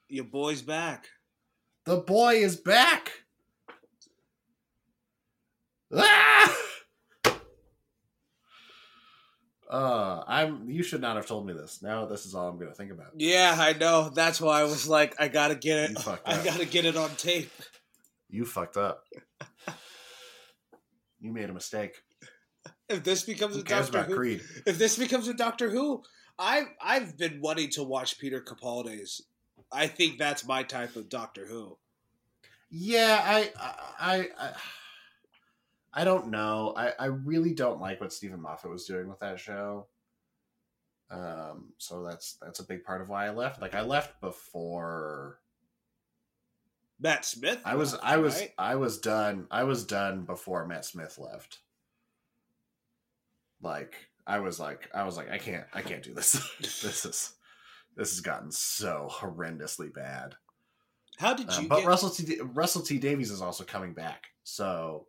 [0.07, 1.07] your boy's back.
[1.85, 3.11] The boy is back.
[5.93, 6.57] Ah!
[9.69, 10.69] Uh, I'm.
[10.69, 11.81] You should not have told me this.
[11.81, 13.13] Now this is all I'm going to think about.
[13.15, 14.09] Yeah, I know.
[14.09, 16.07] That's why I was like, I gotta get it.
[16.25, 17.49] I gotta get it on tape.
[18.29, 19.05] You fucked up.
[21.21, 22.01] You made a mistake.
[22.91, 24.41] If this becomes Who a Doctor Who, Creed?
[24.65, 26.03] if this becomes a Doctor Who,
[26.37, 29.21] I I've been wanting to watch Peter Capaldi's.
[29.71, 31.77] I think that's my type of Doctor Who.
[32.69, 33.51] Yeah, I,
[33.99, 34.53] I, I,
[35.93, 36.73] I don't know.
[36.75, 39.87] I, I really don't like what Steven Moffat was doing with that show.
[41.09, 43.61] Um, so that's that's a big part of why I left.
[43.61, 45.39] Like I left before
[47.01, 47.59] Matt Smith.
[47.65, 48.53] I was left, I was right?
[48.57, 49.47] I was done.
[49.51, 51.59] I was done before Matt Smith left.
[53.61, 53.95] Like
[54.27, 56.31] I was like I was like I can't I can't do this.
[56.59, 57.33] this is
[57.95, 60.35] this has gotten so horrendously bad.
[61.17, 61.87] How did Um, you but get?
[61.87, 65.05] Russell T Russell T Davies is also coming back, so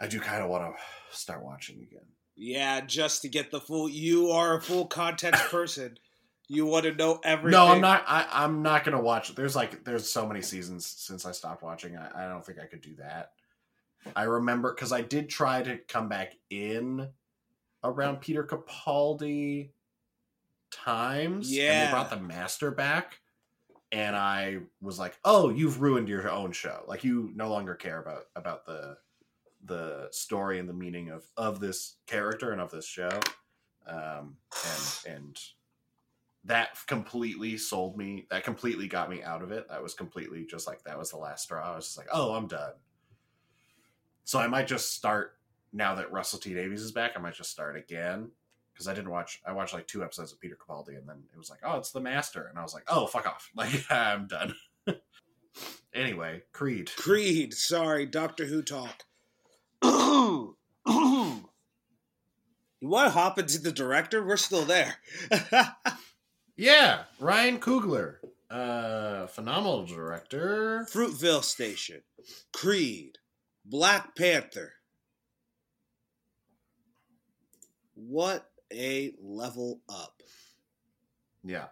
[0.00, 2.04] I do kind of want to start watching again.
[2.36, 3.88] yeah, just to get the full.
[3.88, 5.98] You are a full context person.
[6.48, 7.50] You want to know everything.
[7.58, 8.04] No, I'm not.
[8.06, 9.34] I, I'm not gonna watch.
[9.34, 11.96] There's like there's so many seasons since I stopped watching.
[11.96, 13.32] I, I don't think I could do that.
[14.14, 17.12] I remember because I did try to come back in
[17.84, 19.70] around Peter Capaldi
[20.70, 21.48] times.
[21.48, 21.86] and Yeah.
[21.86, 23.20] they brought the master back,
[23.92, 26.84] and I was like, "Oh, you've ruined your own show.
[26.86, 28.98] Like you no longer care about about the
[29.64, 33.20] the story and the meaning of of this character and of this show."
[33.86, 34.38] Um,
[35.06, 35.40] and and
[36.44, 38.26] that completely sold me.
[38.30, 39.68] That completely got me out of it.
[39.68, 41.72] That was completely just like that was the last straw.
[41.72, 42.74] I was just like, oh, I'm done.
[44.26, 45.38] So I might just start
[45.72, 47.12] now that Russell T Davies is back.
[47.16, 48.28] I might just start again
[48.74, 49.40] because I didn't watch.
[49.46, 51.92] I watched like two episodes of Peter Capaldi, and then it was like, oh, it's
[51.92, 53.50] the Master, and I was like, oh, fuck off.
[53.56, 54.54] Like I'm done.
[55.94, 56.90] anyway, Creed.
[56.96, 57.54] Creed.
[57.54, 59.04] Sorry, Doctor Who talk.
[59.82, 60.54] you
[62.82, 64.22] want to hop into the director?
[64.22, 64.96] We're still there.
[66.58, 68.14] Yeah, Ryan Coogler,
[68.50, 70.86] uh, phenomenal director.
[70.90, 72.00] Fruitvale Station.
[72.54, 73.18] Creed.
[73.68, 74.72] Black Panther.
[77.94, 80.22] What a level up.
[81.42, 81.66] Yeah,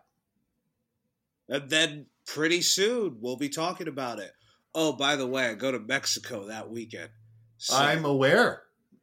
[1.48, 4.30] And then pretty soon we'll be talking about it.
[4.72, 7.10] Oh, by the way, I go to Mexico that weekend.
[7.58, 8.62] So, I'm aware.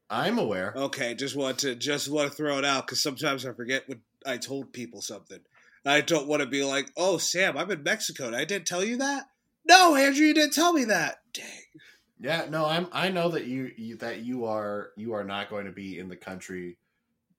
[0.09, 0.73] I'm aware.
[0.75, 4.01] Okay, just want to just want to throw it out because sometimes I forget when
[4.25, 5.39] I told people something.
[5.85, 8.27] I don't want to be like, "Oh, Sam, I'm in Mexico.
[8.27, 9.25] and I didn't tell you that."
[9.65, 11.21] No, Andrew, you didn't tell me that.
[11.33, 11.45] Dang.
[12.21, 12.87] Yeah, no, I'm.
[12.91, 16.07] I know that you, you that you are you are not going to be in
[16.07, 16.77] the country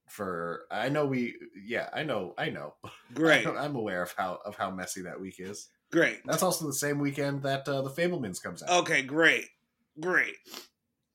[0.08, 0.62] for.
[0.72, 1.36] I know we.
[1.64, 2.34] Yeah, I know.
[2.36, 2.74] I know.
[3.14, 5.68] Great, I'm aware of how of how messy that week is.
[5.92, 6.20] great.
[6.26, 8.80] That's also the same weekend that uh, the Fabelmans comes out.
[8.82, 9.50] Okay, great,
[10.00, 10.34] great.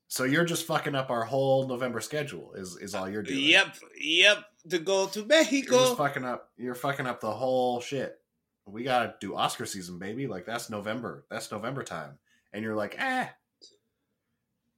[0.07, 2.53] So you're just fucking up our whole November schedule.
[2.53, 3.41] Is is all you're doing?
[3.41, 4.37] Yep, yep.
[4.69, 5.87] To go to Mexico.
[5.87, 6.51] You're fucking up.
[6.57, 8.19] You're fucking up the whole shit.
[8.65, 10.27] We gotta do Oscar season, baby.
[10.27, 11.25] Like that's November.
[11.29, 12.17] That's November time.
[12.53, 13.27] And you're like, eh,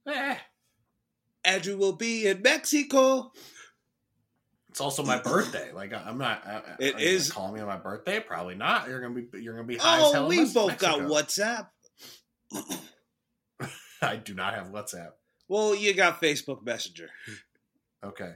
[0.08, 0.36] eh.
[1.44, 3.32] Andrew will be in Mexico.
[4.68, 5.72] It's also my birthday.
[5.72, 6.46] Like I'm not.
[6.46, 8.20] I, It is- call me on my birthday.
[8.20, 8.88] Probably not.
[8.88, 9.42] You're gonna be.
[9.42, 11.68] You're gonna be high Oh, we both got Mexico.
[12.52, 12.80] WhatsApp.
[14.02, 15.10] I do not have WhatsApp.
[15.48, 17.10] Well, you got Facebook Messenger.
[18.04, 18.32] Okay.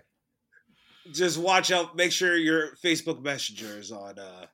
[1.13, 1.95] Just watch out.
[1.97, 4.19] Make sure your Facebook Messenger is on.
[4.19, 4.47] uh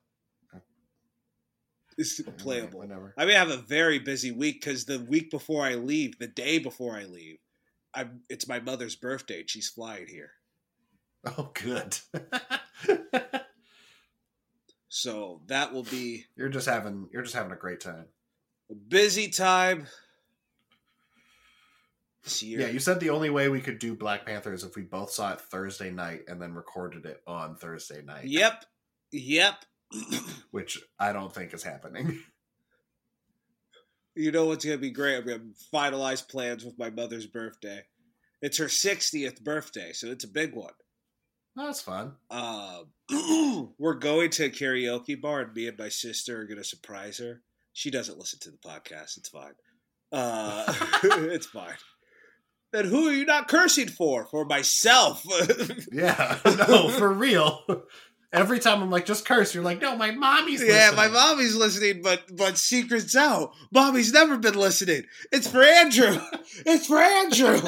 [2.01, 2.79] Is playable.
[2.79, 3.13] Whatever.
[3.17, 6.59] I I have a very busy week because the week before I leave, the day
[6.59, 7.37] before I leave,
[7.93, 8.21] I'm.
[8.29, 9.43] It's my mother's birthday.
[9.47, 10.31] She's flying here,
[11.25, 11.97] Oh, good.
[14.89, 17.07] so that will be you're just having.
[17.11, 18.05] You're just having a great time.
[18.69, 19.87] a busy time.
[22.23, 22.59] This year.
[22.61, 25.09] Yeah, you said the only way we could do Black Panther is if we both
[25.11, 28.25] saw it Thursday night and then recorded it on Thursday night.
[28.25, 28.63] Yep.
[29.11, 29.65] Yep.
[30.51, 32.19] Which I don't think is happening.
[34.13, 35.15] You know what's gonna be great?
[35.15, 35.39] I'm gonna
[35.73, 37.83] finalize plans with my mother's birthday.
[38.41, 40.73] It's her 60th birthday, so it's a big one.
[41.55, 42.15] That's fun.
[42.29, 42.87] Um,
[43.79, 47.41] we're going to a karaoke bar, and me and my sister are gonna surprise her.
[47.73, 49.17] She doesn't listen to the podcast.
[49.17, 49.53] It's fine.
[50.11, 50.65] Uh,
[51.03, 51.75] it's fine.
[52.73, 54.25] Then who are you not cursing for?
[54.25, 55.25] For myself.
[55.91, 57.63] Yeah, no, for real.
[58.33, 60.95] Every time I'm like, just curse, you're like, no, my mommy's yeah, listening.
[60.95, 63.51] my mommy's listening, but but secrets out.
[63.73, 65.03] Mommy's never been listening.
[65.31, 66.17] It's for Andrew.
[66.65, 67.59] It's for Andrew.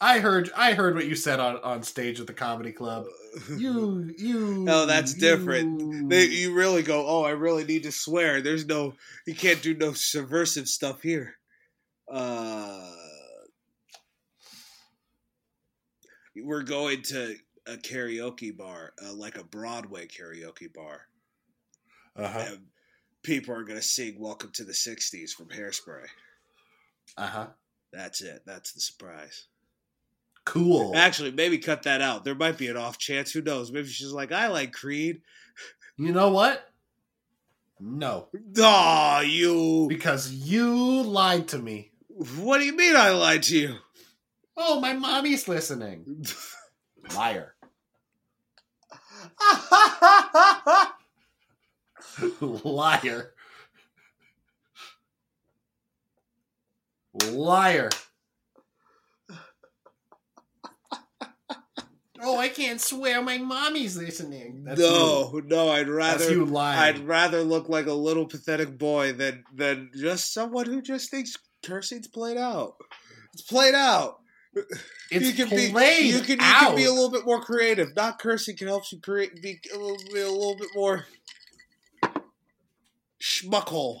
[0.00, 3.06] I heard, I heard what you said on, on stage at the comedy club.
[3.56, 4.64] You, you.
[4.64, 6.08] No, that's you- different.
[6.08, 8.40] They, you really go, oh, I really need to swear.
[8.40, 8.94] There's no,
[9.26, 11.34] you can't do no subversive stuff here.
[12.10, 12.90] Uh,
[16.42, 17.36] we're going to
[17.68, 21.02] a karaoke bar, uh, like a Broadway karaoke bar,
[22.16, 22.56] Uh-huh.
[23.22, 26.06] people are going to sing "Welcome to the '60s" from Hairspray.
[27.16, 27.48] Uh-huh.
[27.92, 28.42] That's it.
[28.46, 29.46] That's the surprise.
[30.44, 30.92] Cool.
[30.96, 32.24] Actually, maybe cut that out.
[32.24, 33.32] There might be an off chance.
[33.32, 33.70] Who knows?
[33.70, 35.20] Maybe she's like, I like Creed.
[35.98, 36.64] You know what?
[37.80, 38.28] No.
[38.58, 39.86] Aw, you.
[39.88, 41.90] Because you lied to me.
[42.08, 43.76] What do you mean I lied to you?
[44.56, 46.24] Oh, my mommy's listening.
[47.14, 47.54] Liar.
[52.64, 53.32] Liar.
[57.30, 57.90] Liar.
[62.20, 64.64] Oh, I can't swear my mommy's listening.
[64.64, 66.96] That's no, no, I'd rather you lying.
[66.96, 71.36] I'd rather look like a little pathetic boy than than just someone who just thinks
[71.64, 72.74] cursing's played out.
[73.32, 74.18] It's played out.
[75.10, 77.94] It's you can be you can you can be a little bit more creative.
[77.96, 81.06] Not cursing can help you create be a little bit a little bit more
[83.20, 84.00] schmuckhole.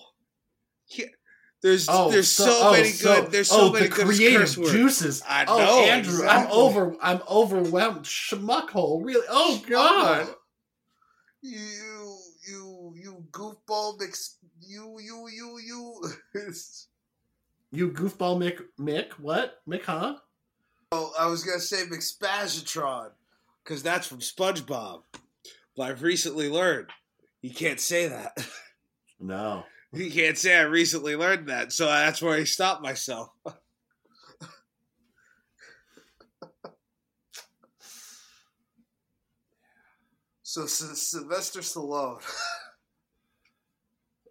[0.88, 1.06] Yeah.
[1.60, 4.40] There's Oh, there's so, oh, many so- good there's so oh, many the good creative
[4.40, 4.70] curse words.
[4.72, 5.22] juices.
[5.28, 6.94] I oh, know, Andrew, I'm over.
[7.02, 8.04] I'm overwhelmed.
[8.04, 9.26] Schmuckhole, really?
[9.28, 10.28] Oh God!
[11.42, 12.16] You
[12.48, 16.02] you you goofball mix you you you you
[17.70, 18.62] You goofball, Mick.
[18.80, 19.60] Mick, what?
[19.68, 20.16] Mick, huh?
[20.90, 23.10] Oh, I was gonna say McSpazatron,
[23.62, 25.02] because that's from SpongeBob.
[25.76, 26.88] But I've recently learned
[27.42, 28.36] you can't say that.
[29.20, 29.64] No.
[29.92, 33.30] you can't say I recently learned that, so that's where I stopped myself.
[40.42, 42.22] so Sy- Sylvester Stallone.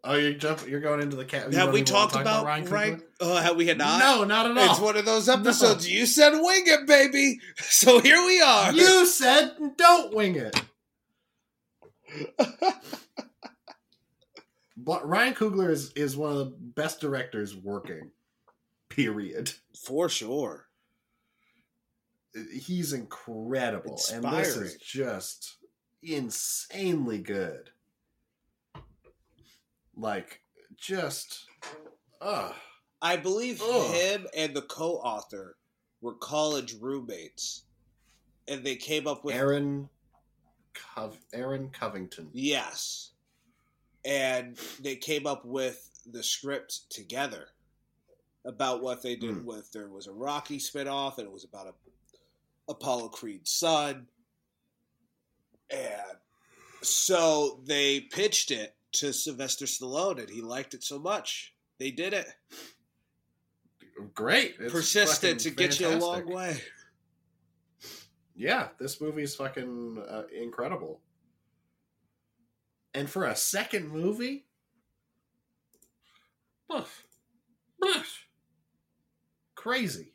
[0.10, 0.66] Oh, you jump.
[0.68, 1.54] You're going into the cat.
[1.54, 3.04] have we talked talk about, Ryan?
[3.20, 4.00] Uh, have we had not?
[4.00, 4.72] No, not at all.
[4.72, 5.90] It's one of those episodes.
[5.90, 7.40] You said wing it, baby.
[7.58, 8.72] So here we are.
[8.72, 10.62] You said don't wing it.
[14.88, 18.12] But Ryan Coogler is is one of the best directors working.
[18.88, 19.52] Period.
[19.78, 20.68] For sure.
[22.54, 25.58] He's incredible, and this is just
[26.02, 27.72] insanely good.
[29.98, 30.42] Like,
[30.78, 31.46] just,
[32.22, 32.52] uh
[33.02, 33.94] I believe Ugh.
[33.94, 35.56] him and the co-author
[36.02, 37.64] were college roommates,
[38.48, 39.90] and they came up with Aaron,
[40.74, 42.30] Cov- Aaron Covington.
[42.34, 43.12] yes,
[44.06, 47.50] and they came up with the script together
[48.46, 49.46] about what they did Hmm.
[49.46, 51.74] with there was a Rocky spinoff, and it was about a
[52.72, 54.08] Apollo Creed's son,
[55.70, 56.18] and
[56.82, 62.14] so they pitched it to Sylvester Stallone, and he liked it so much they did
[62.14, 62.28] it.
[64.14, 66.62] Great, It's Persistent to get you a long way.
[68.36, 71.02] Yeah, this movie is fucking uh, incredible.
[72.94, 74.46] And for a second movie,
[76.72, 77.04] oof,
[77.84, 78.28] oof,
[79.56, 80.14] crazy.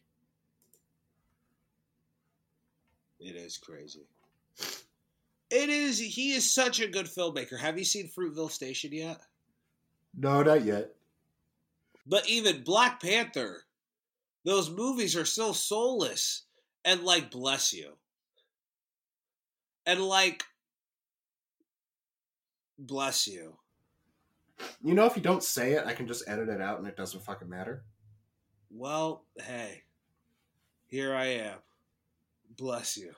[3.19, 4.07] It is crazy.
[5.55, 5.99] It is.
[5.99, 7.59] He is such a good filmmaker.
[7.59, 9.21] Have you seen Fruitvale Station yet?
[10.17, 10.95] No, not yet.
[12.07, 13.65] But even Black Panther,
[14.47, 16.45] those movies are so soulless
[16.87, 17.93] and like bless you.
[19.85, 20.43] And like
[22.79, 23.59] bless you.
[24.83, 26.97] You know, if you don't say it, I can just edit it out, and it
[26.97, 27.83] doesn't fucking matter.
[28.71, 29.83] Well, hey,
[30.87, 31.59] here I am.
[32.57, 33.13] Bless you.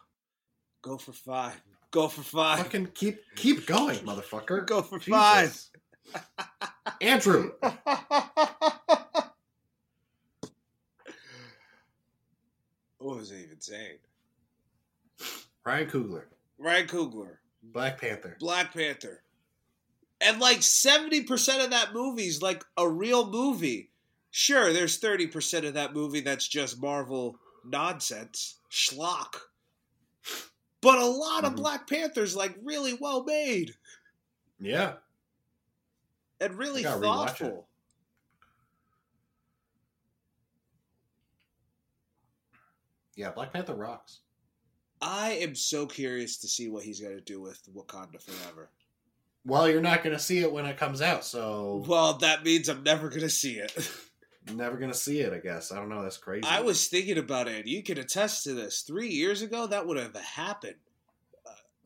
[0.83, 1.61] Go for five.
[1.95, 2.59] Go for five.
[2.59, 4.67] Fucking keep keep going, motherfucker.
[4.67, 5.57] Go for five.
[7.01, 7.87] Andrew, what
[12.99, 13.99] was I even saying?
[15.65, 16.25] Ryan Coogler,
[16.59, 18.39] Ryan Coogler, Black Panther.
[18.41, 19.23] Black Panther.
[20.21, 23.93] And like 70% of that movie is like a real movie.
[24.33, 29.37] Sure, there's 30% of that movie that's just Marvel nonsense, schlock.
[30.85, 31.57] But a lot of Mhm.
[31.57, 33.75] Black Panther's like really well made
[34.61, 34.99] Yeah,
[36.41, 37.69] and really thoughtful.
[43.17, 43.31] yeah.
[43.31, 44.21] Black Panther rocks.
[45.01, 48.71] I am so curious to see what he's going to do with Wakanda Forever.
[49.47, 52.83] Well, you're not gonna see it when it comes out, so Well, that means I'm
[52.83, 53.73] never going to see it.
[54.53, 55.33] never gonna see it.
[55.33, 56.03] I guess I don't know.
[56.03, 56.47] That's crazy.
[56.47, 58.83] I was thinking about it, you can attest to this.
[58.83, 60.77] Three years ago, that would have happened.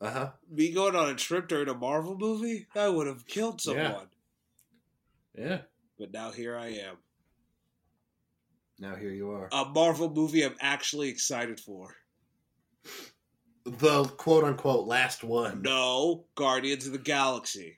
[0.00, 0.30] Uh huh.
[0.50, 3.88] Me going on a trip during a Marvel movie, I would have killed Yeah.
[3.88, 4.06] someone.
[5.36, 5.58] Yeah.
[5.98, 6.96] But now here I am.
[8.78, 9.48] Now here you are.
[9.50, 11.96] A Marvel movie I'm actually excited for.
[13.64, 15.62] the quote unquote last one.
[15.62, 17.77] No, Guardians of the Galaxy.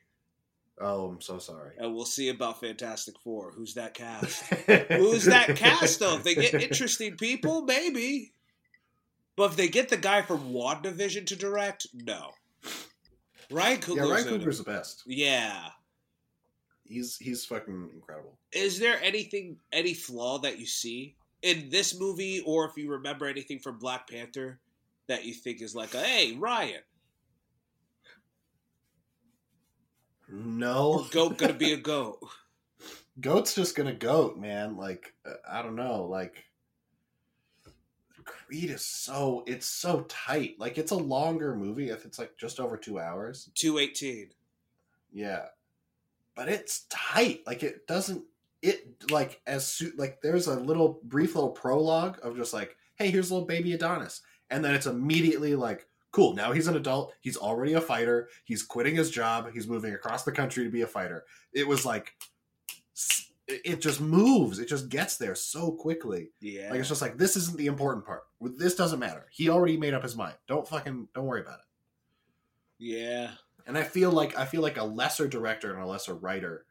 [0.80, 1.72] Oh, I'm so sorry.
[1.78, 3.52] And we'll see about Fantastic Four.
[3.52, 4.42] Who's that cast?
[4.88, 6.16] Who's that cast, though?
[6.16, 8.32] They get interesting people, maybe.
[9.36, 12.30] But if they get the guy from WandaVision to direct, no.
[13.50, 14.24] Ryan Coogler's Yeah, Ryan.
[14.26, 15.02] Coogler's the best.
[15.06, 15.68] Yeah.
[16.84, 18.38] He's he's fucking incredible.
[18.52, 23.26] Is there anything, any flaw that you see in this movie, or if you remember
[23.26, 24.58] anything from Black Panther
[25.06, 26.80] that you think is like, a, hey, Ryan,
[30.32, 32.18] No, or goat gonna be a goat?
[33.20, 34.76] Goat's just gonna goat, man.
[34.76, 36.44] Like uh, I don't know, like
[38.24, 40.54] Creed is so it's so tight.
[40.58, 43.50] Like it's a longer movie if it's like just over two hours.
[43.54, 44.30] Two eighteen.
[45.12, 45.46] Yeah,
[46.34, 47.40] but it's tight.
[47.46, 48.24] Like it doesn't.
[48.62, 53.10] It like as su- like there's a little brief little prologue of just like, hey,
[53.10, 56.34] here's a little baby Adonis, and then it's immediately like, cool.
[56.34, 57.12] Now he's an adult.
[57.20, 58.28] He's already a fighter.
[58.44, 59.50] He's quitting his job.
[59.52, 61.24] He's moving across the country to be a fighter.
[61.52, 62.12] It was like,
[63.48, 64.58] it just moves.
[64.60, 66.30] It just gets there so quickly.
[66.40, 66.70] Yeah.
[66.70, 68.22] Like it's just like this isn't the important part.
[68.40, 69.26] This doesn't matter.
[69.32, 70.34] He already made up his mind.
[70.46, 71.64] Don't fucking don't worry about it.
[72.78, 73.32] yeah.
[73.66, 76.64] And I feel like I feel like a lesser director and a lesser writer,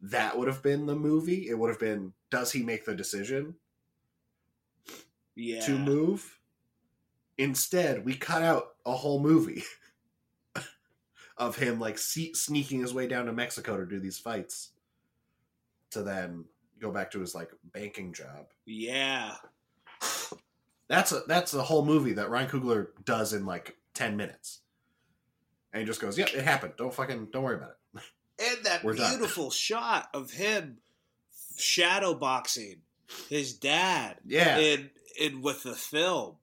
[0.00, 1.48] that would have been the movie.
[1.48, 3.54] It would have been does he make the decision
[5.36, 5.60] Yeah.
[5.66, 6.37] to move?
[7.38, 9.62] Instead, we cut out a whole movie
[11.36, 14.70] of him like se- sneaking his way down to Mexico to do these fights,
[15.90, 16.44] to then
[16.80, 18.46] go back to his like banking job.
[18.66, 19.34] Yeah.
[20.88, 24.60] That's a that's a whole movie that Ryan Coogler does in like ten minutes,
[25.72, 26.72] and he just goes, "Yep, it happened.
[26.78, 28.02] Don't fucking don't worry about it."
[28.40, 29.10] And that We're done.
[29.18, 30.78] beautiful shot of him
[31.58, 32.76] shadow boxing
[33.28, 36.36] his dad Yeah, in in with the film.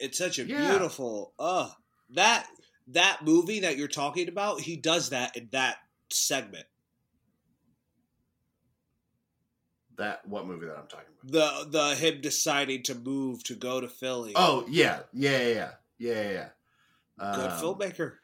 [0.00, 0.70] It's such a Yeah.
[0.70, 1.70] beautiful uh
[2.10, 2.46] that
[2.88, 5.76] that movie that you're talking about, he does that in that
[6.10, 6.66] segment.
[9.96, 11.32] that what movie that I'm talking about?
[11.70, 14.32] The the him deciding to move to go to Philly.
[14.34, 16.48] Oh yeah, yeah, yeah, yeah, yeah, yeah.
[17.18, 17.34] yeah.
[17.34, 18.14] good Um, filmmaker.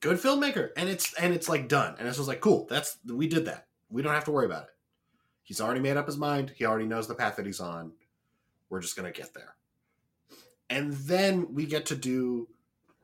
[0.00, 2.66] good filmmaker, and it's and it's like done, and it's just like cool.
[2.68, 3.68] That's we did that.
[3.90, 4.70] We don't have to worry about it.
[5.44, 6.52] He's already made up his mind.
[6.56, 7.92] He already knows the path that he's on.
[8.68, 9.54] We're just gonna get there.
[10.72, 12.48] And then we get to do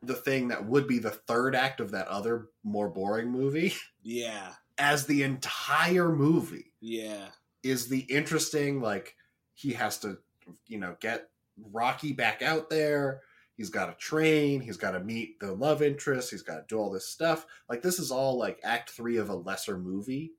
[0.03, 3.75] the thing that would be the third act of that other more boring movie.
[4.03, 4.53] Yeah.
[4.79, 6.73] as the entire movie.
[6.81, 7.27] Yeah.
[7.62, 9.16] is the interesting like
[9.55, 10.19] he has to
[10.66, 11.29] you know get
[11.73, 13.21] rocky back out there.
[13.57, 14.61] He's got to train.
[14.62, 16.31] He's got to meet the love interest.
[16.31, 17.45] He's got to do all this stuff.
[17.69, 20.33] Like this is all like act three of a lesser movie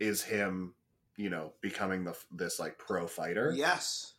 [0.00, 0.74] is him
[1.16, 3.52] you know becoming the this like pro fighter.
[3.54, 4.14] Yes.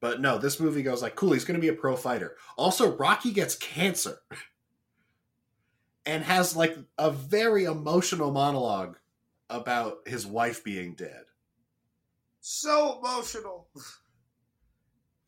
[0.00, 3.32] But no this movie goes like cool he's gonna be a pro fighter also rocky
[3.32, 4.18] gets cancer
[6.06, 8.96] and has like a very emotional monologue
[9.48, 11.24] about his wife being dead
[12.40, 13.68] So emotional.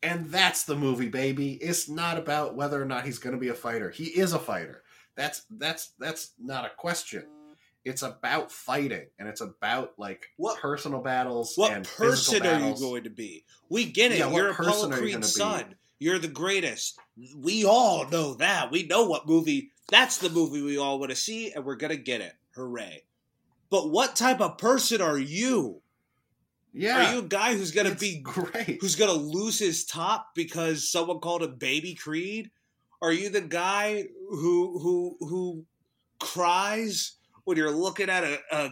[0.03, 1.53] And that's the movie, baby.
[1.53, 3.89] It's not about whether or not he's going to be a fighter.
[3.89, 4.83] He is a fighter.
[5.15, 7.25] That's that's that's not a question.
[7.85, 11.53] It's about fighting, and it's about like What- personal battles.
[11.57, 13.45] What person are you going to be?
[13.69, 14.19] We get it.
[14.19, 15.27] Yeah, what You're person Apollo are you gonna be?
[15.27, 15.75] son.
[15.99, 16.97] You're the greatest.
[17.35, 18.71] We all know that.
[18.71, 19.71] We know what movie.
[19.89, 22.33] That's the movie we all want to see, and we're gonna get it.
[22.55, 23.03] Hooray!
[23.69, 25.81] But what type of person are you?
[26.75, 28.79] Yeah, Are you a guy who's gonna be great.
[28.81, 32.49] who's gonna lose his top because someone called him Baby Creed?
[33.01, 35.65] Are you the guy who who who
[36.19, 37.13] cries
[37.45, 38.71] when you're looking at a a,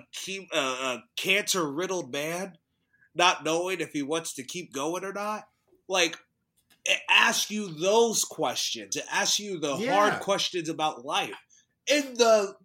[0.54, 2.58] a, a cancer riddled man,
[3.16, 5.44] not knowing if he wants to keep going or not?
[5.88, 6.18] Like,
[6.86, 8.96] it asks you those questions.
[8.96, 9.94] It asks you the Yeah.
[9.94, 11.34] hard questions about life.
[11.88, 12.56] In the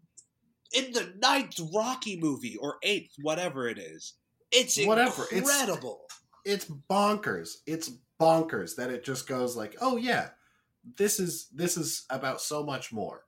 [0.73, 4.15] in the ninth Rocky movie or eighth, whatever it is,
[4.51, 6.07] it's Whatever, it's- incredible.
[6.45, 7.57] it's bonkers.
[7.67, 7.91] It's
[8.21, 10.31] bonkers that it just goes like, oh yeah,
[10.97, 13.25] this is this is about so much more.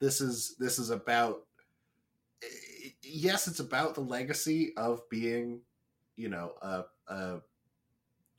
[0.00, 1.45] This is this is about
[3.02, 5.60] yes, it's about the legacy of being,
[6.16, 7.40] you know, a, a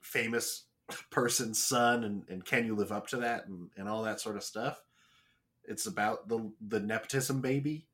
[0.02, 0.66] famous
[1.12, 4.36] person's son, and, and can you live up to that, and, and all that sort
[4.36, 4.82] of stuff.
[5.66, 7.88] It's about the the nepotism baby.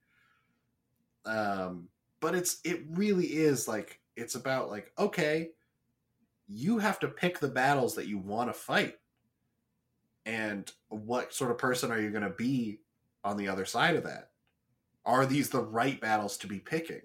[1.25, 1.87] Um,
[2.19, 5.49] but it's it really is like it's about like okay,
[6.47, 8.95] you have to pick the battles that you want to fight,
[10.25, 12.79] and what sort of person are you going to be
[13.23, 14.29] on the other side of that?
[15.05, 17.01] Are these the right battles to be picking?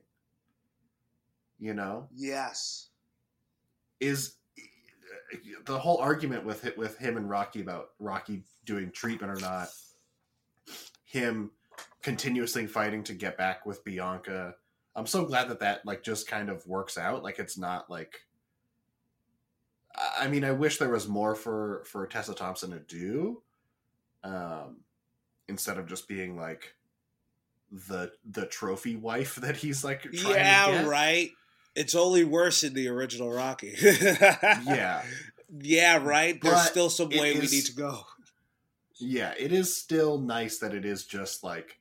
[1.59, 2.89] You know, Yes.
[4.01, 4.37] is
[5.65, 9.69] the whole argument with it with him and Rocky about Rocky doing treatment or not,
[11.05, 11.51] him
[12.03, 14.55] continuously fighting to get back with Bianca.
[14.95, 17.23] I'm so glad that that like just kind of works out.
[17.23, 18.27] Like it's not like.
[20.21, 23.43] I- mean, I wish there was more for for Tessa Thompson to do,
[24.23, 24.85] um,
[25.49, 26.75] instead of just being like
[27.71, 30.07] the the trophy wife that he's like.
[30.13, 31.31] Yeah, right.
[31.75, 33.75] It's only worse in the original Rocky.
[33.83, 35.03] Yeah,
[35.61, 36.41] Yeah, right.
[36.41, 38.05] There's But still some way we need to go.
[38.99, 41.79] yeah it is still nice that it is just like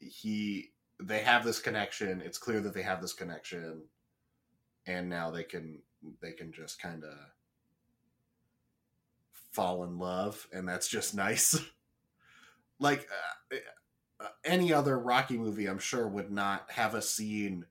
[0.00, 0.70] he
[1.02, 3.82] they have this connection it's clear that they have this connection
[4.86, 5.82] and now they can
[6.22, 7.12] they can just kind of
[9.52, 11.58] fall in love and that's just nice
[12.78, 13.06] like
[13.52, 13.56] uh,
[14.20, 17.64] uh, any other rocky movie i'm sure would not have a scene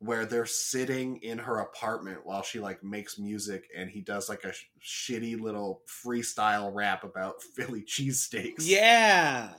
[0.00, 4.44] where they're sitting in her apartment while she like makes music and he does like
[4.44, 8.60] a sh- shitty little freestyle rap about Philly cheesesteaks.
[8.60, 9.50] Yeah.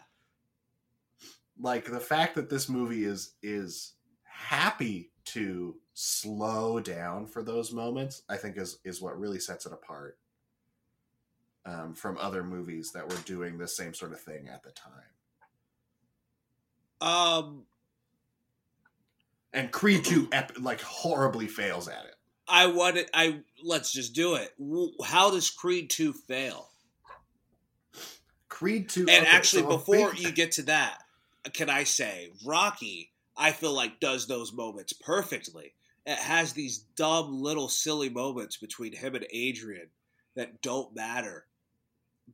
[1.60, 3.94] Like the fact that this movie is is
[4.24, 9.74] happy to slow down for those moments, I think is is what really sets it
[9.74, 10.18] apart
[11.68, 14.92] um, from other movies that were doing the same sort of thing at the time.
[17.02, 17.64] Um,
[19.54, 22.16] And Creed 2 ep- like horribly fails at it.
[22.48, 23.10] I want it.
[23.14, 24.54] I let's just do it.
[25.04, 26.70] How does Creed Two fail?
[28.50, 31.00] Creed 2 And okay, actually, so before big- you get to that,
[31.54, 33.12] can I say Rocky?
[33.38, 35.74] I feel like does those moments perfectly.
[36.06, 39.88] It has these dumb little silly moments between him and Adrian
[40.36, 41.46] that don't matter,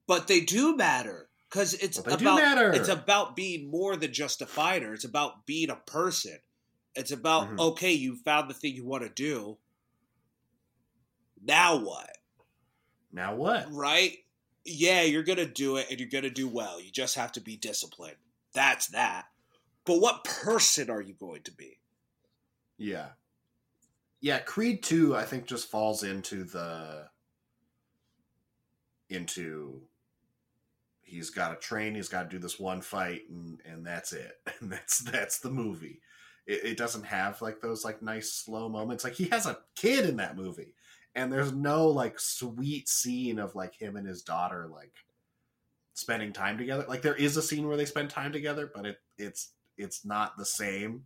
[0.07, 4.45] but they do matter because it's But about it's about being more than just a
[4.45, 4.93] fighter.
[4.93, 6.37] It's about being a person.
[6.95, 7.59] It's about Mhm.
[7.59, 9.57] okay, you found the thing you want to do.
[11.41, 12.17] Now what?
[13.11, 13.71] now what?
[13.71, 14.17] right?
[14.65, 16.81] Yeah, you're going to do it and you're going to do well.
[16.81, 18.17] You just have to be disciplined.
[18.53, 19.27] That's that.
[19.85, 21.79] But what person are you going to be?
[22.77, 23.11] Yeah.
[24.19, 27.09] Yeah, Creed 2 I think just falls into the
[29.09, 29.87] into
[31.08, 34.34] he's got to train, he's got to do this one fight and and that's it.
[34.62, 36.01] And that's that's the movie.
[36.45, 39.03] it, it doesn't have like those like nice slow moments.
[39.03, 40.74] Like he has a kid in that movie,
[41.16, 44.93] and there's no like sweet scene of like him and his daughter like
[45.93, 46.86] spending time together.
[46.88, 50.38] Like there is a scene where they spend time together, but it it's it's not
[50.38, 51.03] the same.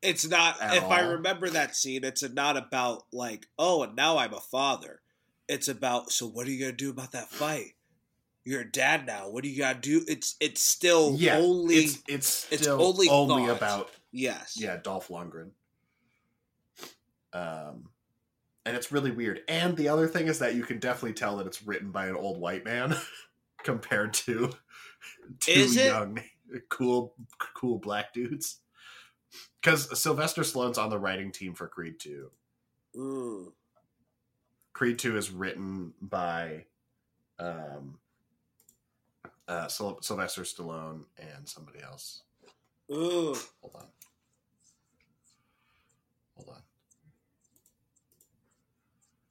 [0.00, 0.56] It's not.
[0.60, 5.00] If I remember that scene, it's not about like, oh, and now I'm a father.
[5.48, 7.72] It's about so what are you gonna do about that fight?
[8.48, 9.28] You're a dad now.
[9.28, 10.02] What do you gotta do?
[10.08, 13.56] It's it's still Yeah, only it's it's it's only only, thought.
[13.58, 14.56] about yes.
[14.58, 15.50] yeah Dolph Lundgren.
[17.34, 17.90] Um,
[18.64, 19.42] and it's really weird.
[19.48, 22.16] And the other thing is that you can definitely tell that it's written by an
[22.16, 22.96] old white man
[23.64, 24.50] compared to
[25.40, 26.18] two young,
[26.70, 27.12] cool,
[27.54, 28.60] cool black dudes.
[29.60, 32.30] Because Sylvester Stallone's on the writing team for Creed Two.
[32.96, 33.52] Mm.
[34.72, 36.64] Creed Two is written by
[37.38, 37.98] um,
[39.48, 42.22] uh, Syl- Sylvester Stallone and somebody else.
[42.92, 43.34] Ooh.
[43.60, 43.86] Hold on.
[46.36, 46.62] Hold on.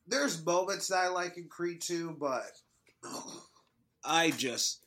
[0.08, 2.52] There's moments that I like in Creed 2, but
[4.04, 4.82] I just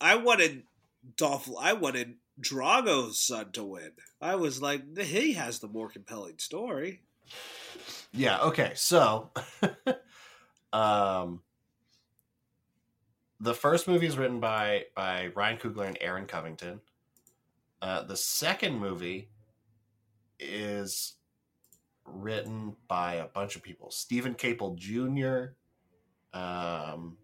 [0.00, 0.62] I wanted
[1.16, 3.90] Dolph I wanted Drago's son to win.
[4.20, 7.02] I was like, he has the more compelling story.
[8.12, 8.72] Yeah, okay.
[8.74, 9.30] So
[10.72, 11.40] um
[13.40, 16.80] the first movie is written by by Ryan Coogler and Aaron Covington.
[17.82, 19.28] Uh the second movie
[20.38, 21.14] is
[22.06, 23.90] written by a bunch of people.
[23.90, 25.54] Steven Caple Jr.
[26.38, 27.16] um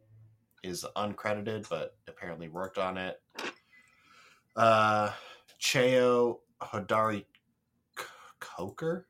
[0.62, 3.20] is uncredited but apparently worked on it.
[4.56, 5.10] Uh
[5.60, 7.24] Cheo Hodari
[8.40, 9.06] Coker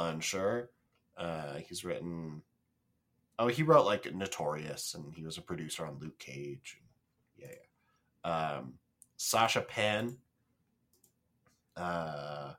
[0.00, 0.70] unsure.
[1.16, 2.42] Uh, he's written.
[3.40, 6.78] Oh, he wrote like Notorious, and he was a producer on Luke Cage.
[7.38, 7.46] Yeah,
[8.24, 8.30] yeah.
[8.58, 8.74] Um,
[9.16, 10.18] Sasha Penn.
[11.74, 12.52] Uh,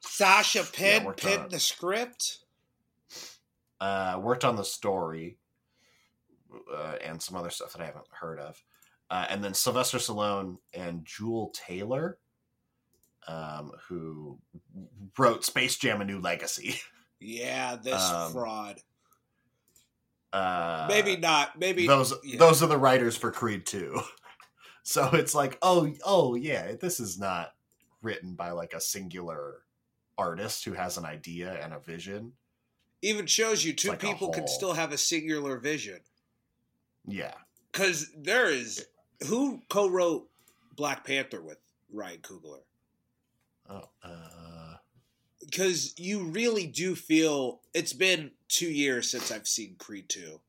[0.00, 2.38] Sasha Penn pinned the script.
[3.80, 5.38] uh, worked on the story
[6.74, 8.60] uh, and some other stuff that I haven't heard of.
[9.10, 12.18] Uh, and then Sylvester Stallone and Juel Taylor,
[13.28, 14.38] um, who
[15.16, 16.80] wrote Space Jam: A New Legacy.
[17.22, 18.80] Yeah, this Um, fraud.
[20.32, 21.58] Uh, Maybe not.
[21.58, 22.38] Maybe those yeah.
[22.38, 24.00] those are the writers for Creed 2.
[24.82, 27.52] So it's like, oh, oh yeah, this is not
[28.02, 29.58] written by like a singular
[30.16, 32.32] artist who has an idea and a vision.
[33.02, 36.00] even shows you two like people can still have a singular vision.
[37.06, 37.34] Yeah.
[37.70, 38.86] Because there is
[39.28, 40.28] who co-wrote
[40.74, 41.58] Black Panther with
[41.92, 42.62] Ryan Coogler.
[43.68, 44.76] Oh, uh,
[45.44, 50.40] Because you really do feel it's been two years since I've seen Creed two,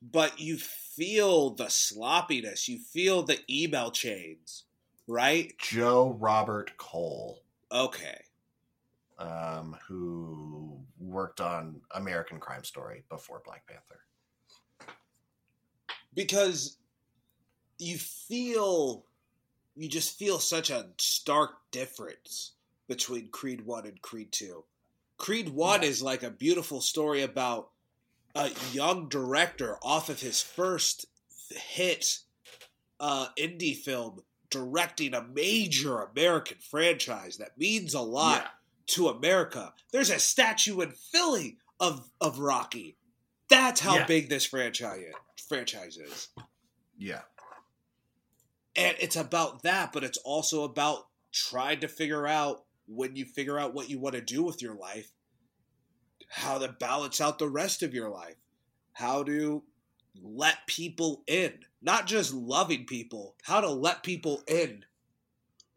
[0.00, 2.68] but you feel the sloppiness.
[2.68, 4.64] You feel the email chains,
[5.06, 5.52] right?
[5.58, 8.20] Joe Robert Cole, Okay.
[9.18, 14.00] um, who worked on American Crime Story before Black Panther.
[16.14, 16.76] because
[17.78, 19.04] you feel
[19.74, 22.52] you just feel such a stark difference
[22.88, 24.62] between Creed 1 and Creed 2.
[25.22, 25.88] Creed 1 Yeah.
[25.88, 27.70] is like a beautiful story about
[28.34, 31.06] a young director off of his first
[31.48, 32.18] hit
[32.98, 38.48] uh, indie film directing a major American franchise that means a lot Yeah.
[38.96, 39.72] to America.
[39.92, 42.96] There's a statue in Philly of of Rocky.
[43.48, 44.06] That's how Yeah.
[44.06, 45.04] big this franchise
[45.48, 46.28] franchise is.
[46.98, 47.22] Yeah.
[48.74, 52.64] And it's about that, but it's also about trying to figure out
[52.94, 55.12] when you figure out what you want to do with your life,
[56.28, 58.36] how to balance out the rest of your life,
[58.92, 59.62] how to
[60.22, 64.84] let people in, not just loving people, how to let people in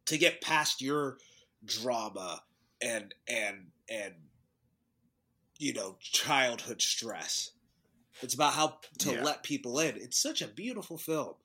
[0.05, 1.17] to get past your
[1.63, 2.43] drama
[2.81, 4.13] and and and
[5.57, 7.51] you know childhood stress.
[8.21, 9.23] It's about how to Yeah.
[9.23, 9.95] let people in.
[9.97, 11.35] It's such a beautiful film.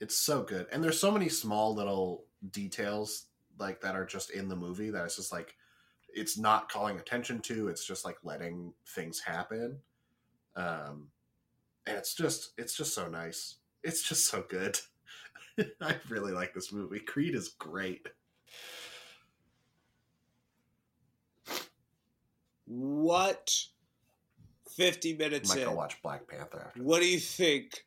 [0.00, 0.66] It's so good.
[0.72, 3.26] And there's so many small little details
[3.62, 5.54] like that are just in the movie that it's just like
[6.14, 9.78] it's not calling attention to, it's just like letting things happen.
[10.56, 11.08] Um
[11.86, 13.56] and it's just it's just so nice.
[13.82, 14.78] It's just so good.
[15.80, 17.00] I really like this movie.
[17.00, 18.06] Creed is great.
[22.66, 23.50] What
[24.76, 26.82] 50 minutes Might go in, watch Black Panther after.
[26.82, 27.84] what do you think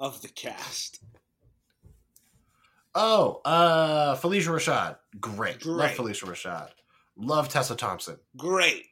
[0.00, 1.00] of the cast?
[2.94, 4.96] Oh, uh Phylicia Rashad.
[5.20, 5.64] Great.
[5.66, 6.70] Love Phylicia Rashad.
[7.16, 8.16] Love Tessa Thompson.
[8.36, 8.86] Great.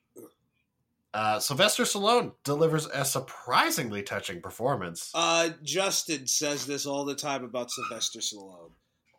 [1.14, 5.10] Uh, Sylvester Stallone delivers a surprisingly touching performance.
[5.14, 8.70] Uh, Justin says this all the time about Sylvester Stallone.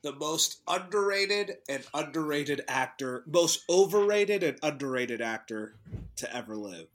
[0.01, 5.75] the most underrated and underrated actor, most overrated and underrated actor
[6.15, 6.87] to ever live.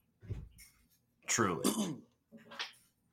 [1.28, 1.62] Truly.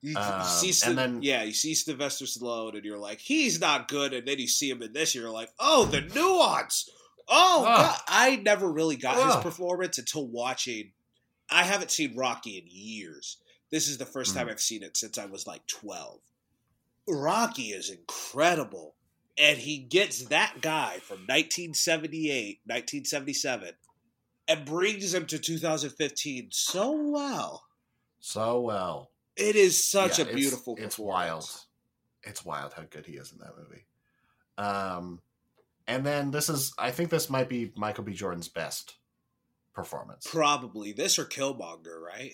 [0.06, 3.60] You, Um, you see, and then- yeah, you see Sylvester Stallone, and you're like, he's
[3.60, 6.88] not good, and then you see him in this, and you're like, oh, the nuance.
[7.28, 7.64] Oh.
[7.64, 8.00] God.
[8.08, 10.92] I never really got his performance until watching.
[11.50, 13.38] I haven't seen Rocky in years.
[13.72, 14.38] This is the first Hmm.
[14.40, 16.22] time I've seen it since I was like 12.
[17.08, 18.94] Rocky is incredible.
[19.38, 23.74] And he gets that guy from 1978, 1977,
[24.48, 27.66] and brings him to 2015 so well.
[28.20, 29.12] So well.
[29.36, 31.00] It is such Yeah, a beautiful It's, performance.
[31.00, 31.50] wild.
[32.24, 33.86] It's wild how good he is in that movie.
[34.58, 35.22] Um,
[35.88, 38.14] and then this is, I think this might be Michael B.
[38.14, 38.96] Jordan's best
[39.74, 40.26] performance.
[40.30, 42.34] Probably this or Killmonger, right?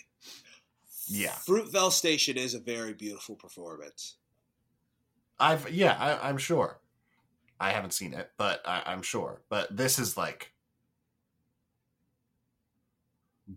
[1.07, 1.33] Yeah.
[1.47, 4.15] Fruitvale Station is a very beautiful performance.
[5.39, 6.79] I've yeah, I, I'm sure.
[7.59, 9.41] I haven't seen it, but I, I'm sure.
[9.49, 10.53] But this is like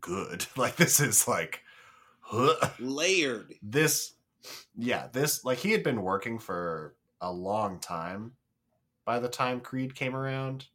[0.00, 0.46] good.
[0.56, 1.60] Like this is like.
[2.78, 3.54] Layered.
[3.62, 4.14] this.
[4.76, 8.32] Yeah, this like he had been working for a long time
[9.04, 10.66] by the time Creed came around,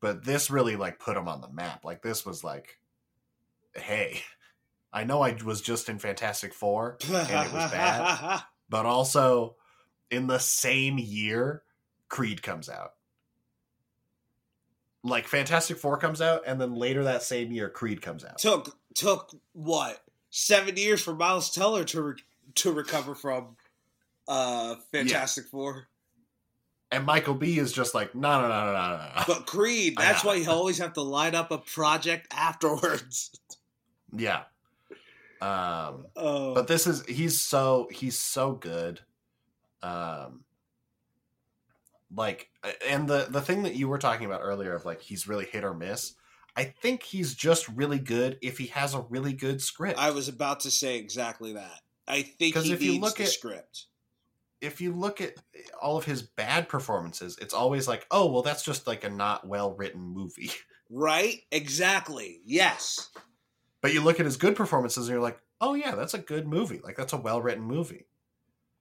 [0.00, 1.84] but this really like put him on the map.
[1.84, 2.78] Like this was like,
[3.74, 4.22] hey,
[4.92, 8.42] I know I was just in Fantastic Four, and it was bad.
[8.72, 9.56] but also
[10.10, 11.62] in the same year
[12.08, 12.92] creed comes out
[15.04, 18.76] like fantastic four comes out and then later that same year creed comes out took
[18.94, 20.02] took what
[20.32, 22.22] seven years for Miles Teller to re-
[22.56, 23.56] to recover from
[24.26, 25.86] uh Fantastic Four.
[26.90, 30.24] and michael b is just like no no no no no no But Creed, that's
[30.24, 33.30] why you always have to line up a project afterwards.
[34.16, 34.42] yeah.
[35.40, 39.00] Um Oh, but this is he's so he's so good.
[39.82, 40.44] Um
[42.14, 42.48] like
[42.86, 45.64] and the the thing that you were talking about earlier of like he's really hit
[45.64, 46.14] or miss
[46.56, 50.28] i think he's just really good if he has a really good script I was
[50.28, 51.80] about to say exactly that.
[52.06, 53.86] I think 'Cause he if you look at- script.
[54.60, 55.34] if you look at
[55.80, 59.46] all of his bad performances, it's always like, oh, well, that's just like a not
[59.46, 60.50] well written movie.
[60.94, 61.40] Right?
[61.50, 62.42] Exactly.
[62.44, 63.08] Yes.
[63.80, 66.46] But you look at his good performances and you're like, oh, yeah, that's a good
[66.46, 66.80] movie.
[66.84, 68.04] Like, that's a well written movie.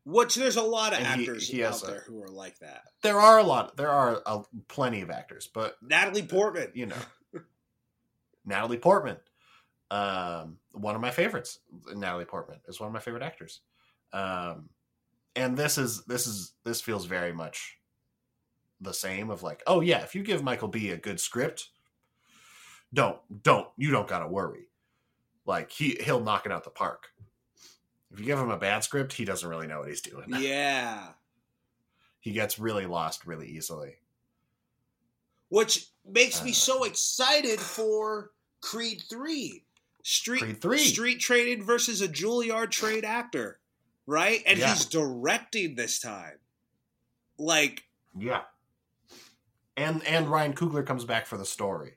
[0.03, 2.59] Which there's a lot of And actors he out has a- there who are like
[2.59, 2.84] that.
[3.01, 6.72] There are a lot, there are a, plenty of actors, but, Natalie Portman.
[6.74, 6.95] you know,
[8.45, 9.17] Natalie Portman,
[9.89, 11.59] um, one of my favorites.
[11.93, 13.61] Natalie Portman is one of my favorite actors.
[14.13, 14.69] Um,
[15.35, 17.77] and this is, this is, this feels very much
[18.79, 21.69] the same of like, oh, yeah, if you give Michael B a good script,
[22.93, 24.67] don't don't you don't gotta worry
[25.45, 27.07] like he he'll knock it out the park
[28.11, 31.07] if you give him a bad script he doesn't really know what he's doing Yeah.
[32.19, 33.95] he gets really lost really easily
[35.52, 36.54] Which makes me Uh.
[36.56, 38.32] so excited for
[38.62, 39.66] Creed 3.
[40.02, 40.78] Street Creed 3.
[40.86, 43.60] Street training versus a Juilliard trained actor.
[44.08, 44.41] Right?
[44.45, 44.74] And Yeah.
[44.74, 46.39] he's directing this time.
[47.38, 47.84] Like,
[48.18, 48.43] yeah
[49.78, 51.93] and and ryan Coogler comes back for the story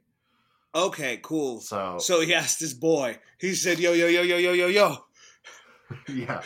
[0.76, 1.60] okay, cool.
[1.60, 3.18] so, So he asked his boy.
[3.38, 5.04] He said, "Yo, yo, yo, yo, yo, yo, yo.
[6.08, 6.42] yeah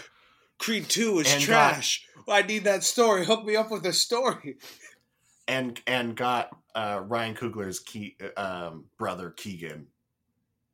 [0.58, 2.06] Creed Two is And got- trash.
[2.28, 3.24] I need that story.
[3.24, 4.58] Hook me up with a story."
[5.46, 9.86] and and got uh ryan Coogler's key um brother keegan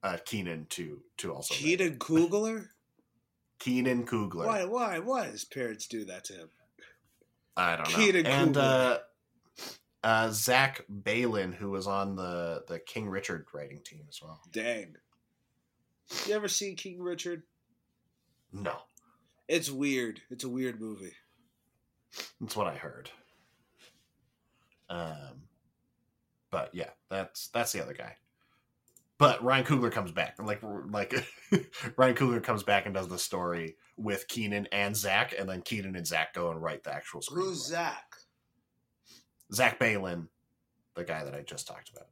[0.03, 2.69] uh keenan to to also Keenan Coogler.
[3.59, 4.47] keenan Coogler.
[4.47, 4.65] Why?
[4.65, 4.99] Why?
[4.99, 6.49] Why his parents do that to him?
[7.57, 7.97] I don't know.
[7.97, 8.99] Keenan and uh,
[10.03, 14.41] uh, Zach Baylin, who was on the the King Richard writing team as well.
[14.53, 14.97] Dang.
[16.27, 17.45] You ever seen King Richard?
[18.53, 18.75] No,
[19.49, 20.21] It's weird.
[20.31, 21.15] It's a weird movie.
[22.41, 23.09] that's what I heard.
[24.91, 25.44] Um,
[26.55, 28.15] but yeah, that's that's the other guy.
[29.19, 31.13] But Ryan Coogler comes back, like like
[31.97, 35.97] Ryan Coogler comes back and does the story with Keenan and Zach, and then Keenan
[35.97, 37.43] and Zach go and write the actual screenplay.
[37.43, 38.05] Who's Zach?
[39.53, 40.29] Zach Baylin,
[40.95, 42.07] the guy that I just talked about.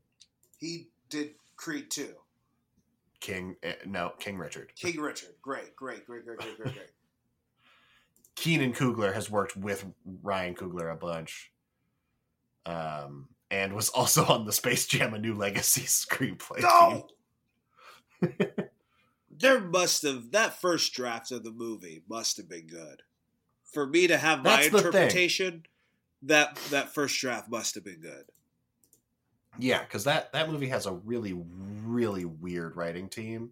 [0.58, 2.14] He did Creed Two.
[3.20, 4.72] King, eh, no, King Richard.
[4.74, 5.36] King Richard.
[5.40, 6.90] Great, great, great, great, great, great, great.
[8.34, 11.52] Keenan Coogler has worked with Ryan Coogler a bunch,
[12.66, 16.62] um, and was also on the Space Jam: A New Legacy screenplay.
[16.62, 17.06] No.
[19.30, 23.02] there must have that first draft of the movie must have been good.
[23.72, 25.64] For me to have my That's interpretation,
[26.22, 28.24] that that first draft must have been good.
[29.58, 33.50] Yeah, because that that movie has a really really weird writing team.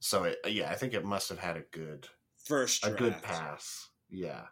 [0.00, 2.08] So it, yeah, I think it must have had a good
[2.44, 3.88] First a good pass.
[4.10, 4.42] Yeah,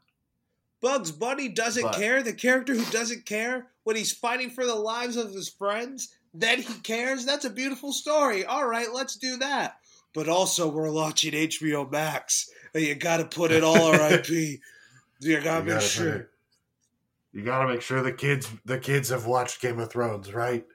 [0.83, 2.23] Bugs Bunny doesn't But- care.
[2.23, 6.61] The character who doesn't care when he's fighting for the lives of his friends, then
[6.61, 7.25] he cares.
[7.25, 8.45] That's a beautiful story.
[8.45, 9.79] All right, let's do that.
[10.15, 14.29] But also, we're launching HBO Max, and you got to put it all RIP.
[15.21, 16.29] You got to make sure.
[17.35, 20.67] You gotta make sure the kids the kids have watched Game of Thrones, right?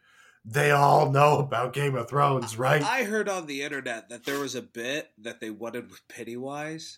[0.44, 2.82] They all know about Game of Thrones, right?
[2.82, 6.98] I heard on the internet that there was a bit that they wanted with Pennywise,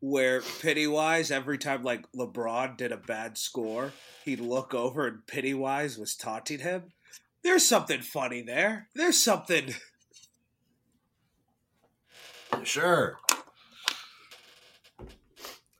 [0.00, 3.92] where Pennywise every time like LeBron did a bad score,
[4.24, 6.92] he'd look over and Pennywise was taunting him.
[7.42, 8.88] There's something funny there.
[8.94, 9.74] There's something.
[12.62, 13.18] Sure.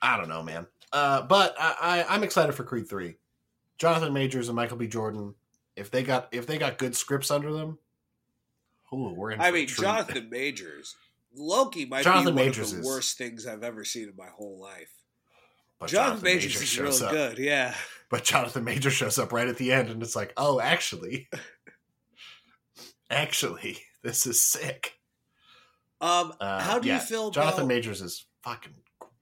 [0.00, 0.66] I don't know, man.
[0.92, 3.16] Uh, but I, I, I'm excited for Creed Three.
[3.78, 4.86] Jonathan Majors and Michael B.
[4.86, 5.34] Jordan.
[5.76, 7.78] If they got if they got good scripts under them,
[8.92, 9.40] ooh, we're in.
[9.40, 9.68] I mean.
[9.68, 10.96] Jonathan Majors,
[11.34, 14.16] Loki might Jonathan be one Majors of the is- worst things I've ever seen in
[14.16, 14.90] my whole life.
[15.78, 17.14] But Jonathan, Majors, Majors is shows real up.
[17.14, 17.38] good.
[17.38, 17.74] Yeah.
[18.10, 21.28] But Jonathan Major shows up right at the end, and it's like, oh, actually,
[23.10, 24.94] actually, this is sick.
[26.00, 27.68] Um, Uh, how do you feel Jonathan about?
[27.68, 28.74] Majors is fucking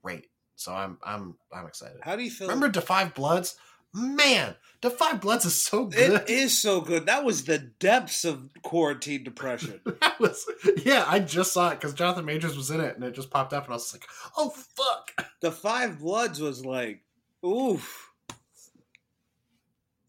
[0.03, 0.27] great.
[0.55, 1.97] So I'm I'm I'm excited.
[2.01, 2.47] how do you feel?
[2.47, 3.55] Remember Da 5 Bloods?
[3.93, 6.21] Man, the Five Bloods is so good.
[6.21, 7.05] it is so good.
[7.07, 9.79] That was the depths of quarantine depression.
[10.01, 10.45] that was
[10.85, 11.03] yeah.
[11.07, 13.63] I just saw it because Jonathan Majors was in it, and it just popped up,
[13.65, 14.05] and I was like,
[14.37, 15.27] oh fuck.
[15.41, 17.01] the Five Bloods was like,
[17.45, 18.11] oof.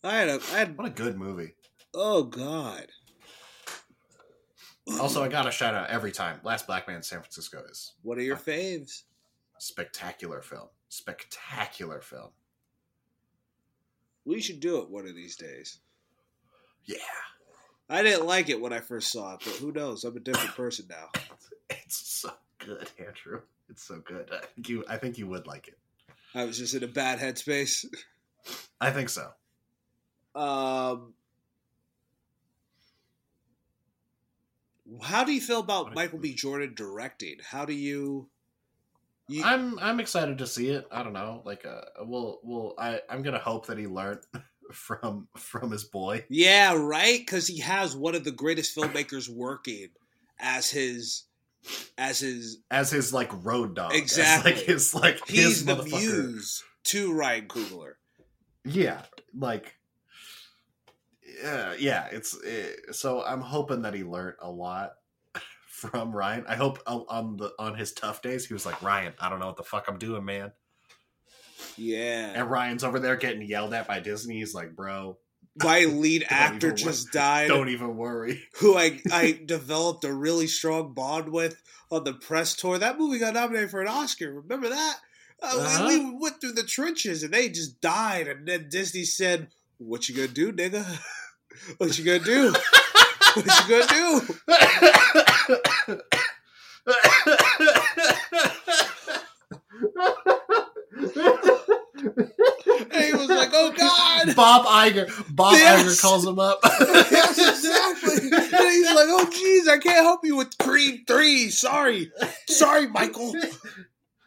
[0.05, 1.55] I had a, I had, What a good movie.
[1.95, 2.87] oh god.
[5.01, 6.41] Also, I got a shout out every time.
[6.43, 9.03] Last Black Man in San Francisco is What are your faves?
[9.59, 10.68] spectacular film.
[10.89, 12.31] Spectacular film.
[14.29, 15.79] We should do it one of these days.
[16.85, 16.99] Yeah.
[17.89, 20.05] I didn't like it when I first saw it, but who knows?
[20.05, 21.09] I'm a different person now.
[21.70, 23.41] It's so good, Andrew.
[23.70, 24.31] It's so good.
[24.31, 24.85] I think you.
[24.89, 25.79] I think you would like it.
[26.35, 27.87] I was just in a bad headspace.
[28.81, 29.31] I think so.
[30.35, 31.12] Um,
[35.03, 36.35] how do you feel about Michael B.
[36.35, 37.37] Jordan directing?
[37.43, 38.29] How do you?
[39.29, 40.87] You I'm I'm excited to see it.
[40.91, 41.43] I don't know.
[41.45, 42.74] Like, uh, we'll we'll.
[42.79, 44.20] I I'm gonna hope that he learned
[44.72, 46.24] from from his boy.
[46.29, 47.18] yeah, right.
[47.18, 49.89] Because he has one of the greatest filmmakers working
[50.39, 51.24] as his
[51.99, 53.93] as his as his like road dog.
[53.93, 54.53] as, Exactly.
[54.53, 57.93] like his like he's his the muse to Ryan Coogler.
[58.64, 59.03] Yeah,
[59.37, 59.74] like
[61.43, 62.07] yeah, yeah.
[62.11, 64.93] It's uh, so I'm hoping that he learned a lot
[65.79, 66.45] from Ryan.
[66.49, 69.14] I hope on- the on his tough days he was like Ryan.
[69.20, 70.53] I don't know what the fuck I'm doing, man.
[71.76, 74.39] Yeah, And Ryan's over there getting yelled at by Disney.
[74.39, 75.18] He's like, bro,
[75.62, 77.49] my lead actor just died.
[77.49, 78.43] don't even worry.
[78.59, 81.61] who I, I developed a really strong bond with
[81.91, 82.79] on the press tour.
[82.79, 84.33] That movie got nominated for an Oscar.
[84.33, 84.97] Remember that?
[85.43, 85.87] Uh, we- Uh-huh.
[85.89, 88.26] we, went through the trenches and they just died.
[88.29, 89.49] And then Disney said,
[89.79, 90.85] "What you gonna do, nigga?
[91.79, 92.55] what you gonna do?
[93.35, 94.35] What you gonna do?"
[102.91, 105.09] And he was like, "Oh God." Bob Iger.
[105.35, 105.85] Bob Yes.
[105.85, 106.59] Iger calls him up.
[106.64, 108.29] yes, exactly.
[108.31, 111.51] And he's like, "Oh, geez, I can't help you with Creed three.
[111.51, 112.11] Sorry,
[112.49, 113.35] sorry, Michael."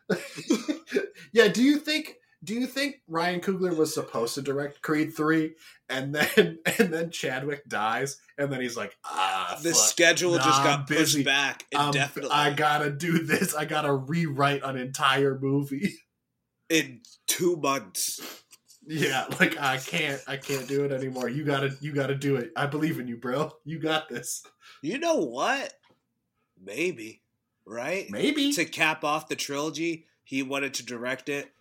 [1.34, 5.54] yeah, do you think do you think Ryan Coogler was supposed to direct Creed 3
[5.90, 10.64] and then and then Chadwick dies and then he's like, ah, The schedule Nah, just
[10.64, 11.24] got pushed busy.
[11.24, 11.94] back Um,
[12.32, 13.54] I gotta do this.
[13.54, 15.94] I gotta rewrite an entire movie.
[16.72, 18.22] in two months.
[18.88, 21.30] Yeah, like I can't, I can't do it anymore.
[21.30, 22.52] You gotta, you gotta do it.
[22.56, 23.52] I believe in you, bro.
[23.64, 24.44] You got this.
[24.82, 25.74] You know what?
[26.60, 27.22] Maybe,
[27.68, 28.08] right?
[28.10, 28.54] Maybe.
[28.54, 31.52] To cap off the trilogy, he wanted to direct it.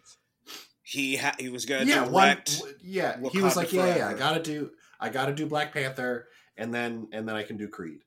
[0.91, 2.59] He ha- he was going to yeah, one, direct.
[2.59, 3.17] w- yeah.
[3.31, 6.27] he was like, yeah, yeah, I gotta do, I gotta do Black Panther,
[6.57, 8.01] and then, and then I can do Creed.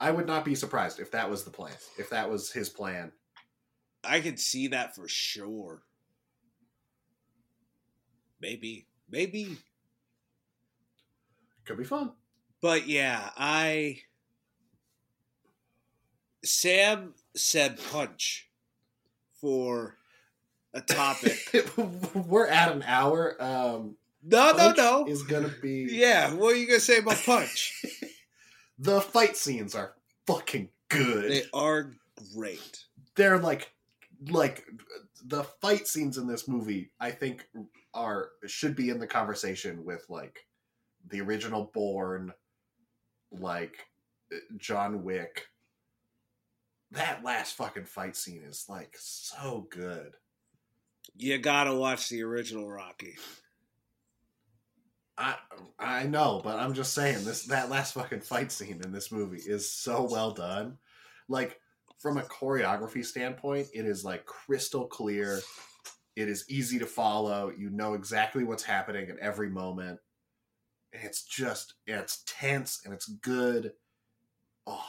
[0.00, 1.72] I would not be surprised if that was the plan.
[1.98, 3.12] If that was his plan.
[4.02, 5.82] I could see that for sure.
[8.40, 9.56] Maybe, maybe,
[11.64, 12.10] Could be fun.
[12.60, 14.00] but yeah, I.
[16.44, 18.45] Sam said punch
[19.40, 19.96] for
[20.74, 21.38] a topic.
[22.14, 23.36] We're at an hour.
[23.42, 25.06] Um, no, no, no.
[25.06, 27.84] Is gonna be Yeah, what are you gonna say about punch?
[28.78, 29.94] the fight scenes are
[30.26, 31.30] fucking good.
[31.30, 31.92] they are
[32.34, 32.84] great.
[33.14, 33.72] They're like
[34.28, 34.64] like
[35.24, 37.46] the fight scenes in this movie I think
[37.94, 40.46] are should be in the conversation with like
[41.08, 42.32] the original Bourne,
[43.30, 43.76] like
[44.56, 45.46] John Wick,
[46.92, 50.12] that last fucking fight scene is like so good.
[51.16, 53.16] You gotta watch the original Rocky.
[55.18, 55.36] I
[55.78, 59.40] I know, but I'm just saying this that last fucking fight scene in this movie
[59.44, 60.78] is so well done.
[61.28, 61.58] Like
[61.98, 65.40] from a choreography standpoint, it is like crystal clear.
[66.14, 67.50] It is easy to follow.
[67.56, 70.00] You know exactly what's happening at every moment.
[70.92, 73.72] And it's just it's tense and it's good.
[74.66, 74.84] Oh,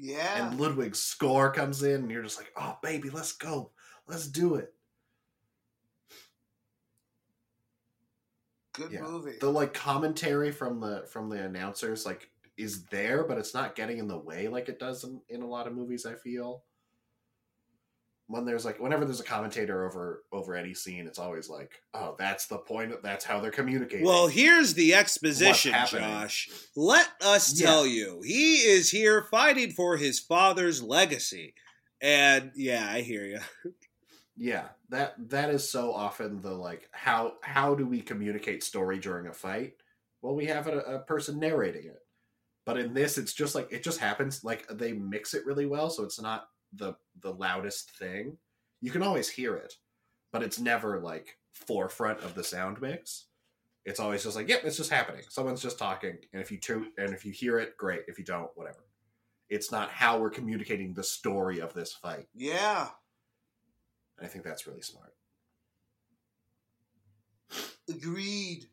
[0.00, 0.48] Yeah.
[0.48, 3.72] and Ludwig's score comes in, and you're just like, "Oh, baby, let's go,
[4.06, 4.74] let's do it."
[8.72, 9.02] Good Yeah.
[9.02, 9.36] movie.
[9.40, 13.98] The like commentary from the from the announcers like is there, but it's not getting
[13.98, 16.06] in the way like it does in, in a lot of movies.
[16.06, 16.64] I feel
[18.30, 22.14] when there's like whenever there's a commentator over over any scene, it's always like, "Oh,
[22.18, 22.94] that's the point.
[23.02, 26.48] That's how they're communicating." Well, here's the exposition, Josh.
[26.76, 27.66] Let us Yeah.
[27.66, 31.54] tell you, he is here fighting for his father's legacy.
[32.00, 33.40] And yeah, I hear you.
[34.36, 39.26] Yeah, that that is so often the like how how do we communicate story during
[39.26, 39.74] a fight?
[40.22, 41.98] Well, we have a, a person narrating it,
[42.64, 44.42] but in this, it's just like it just happens.
[44.42, 48.36] Like they mix it really well, so it's not the the loudest thing.
[48.80, 49.74] You can always hear it,
[50.32, 53.26] but it's never like forefront of the sound mix.
[53.84, 55.22] It's always just like, yep, it's just happening.
[55.28, 58.02] Someone's just talking, and if you to- and if you hear it, great.
[58.08, 58.84] If you don't, whatever.
[59.48, 62.28] It's not how we're communicating the story of this fight.
[62.34, 62.88] Yeah.
[64.22, 65.14] I think that's really smart.
[67.88, 68.66] Agreed.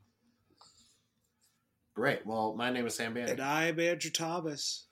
[1.96, 2.26] Great.
[2.28, 3.32] Well, my name is Sam Bannick.
[3.32, 4.86] And I'm Andrew Thomas.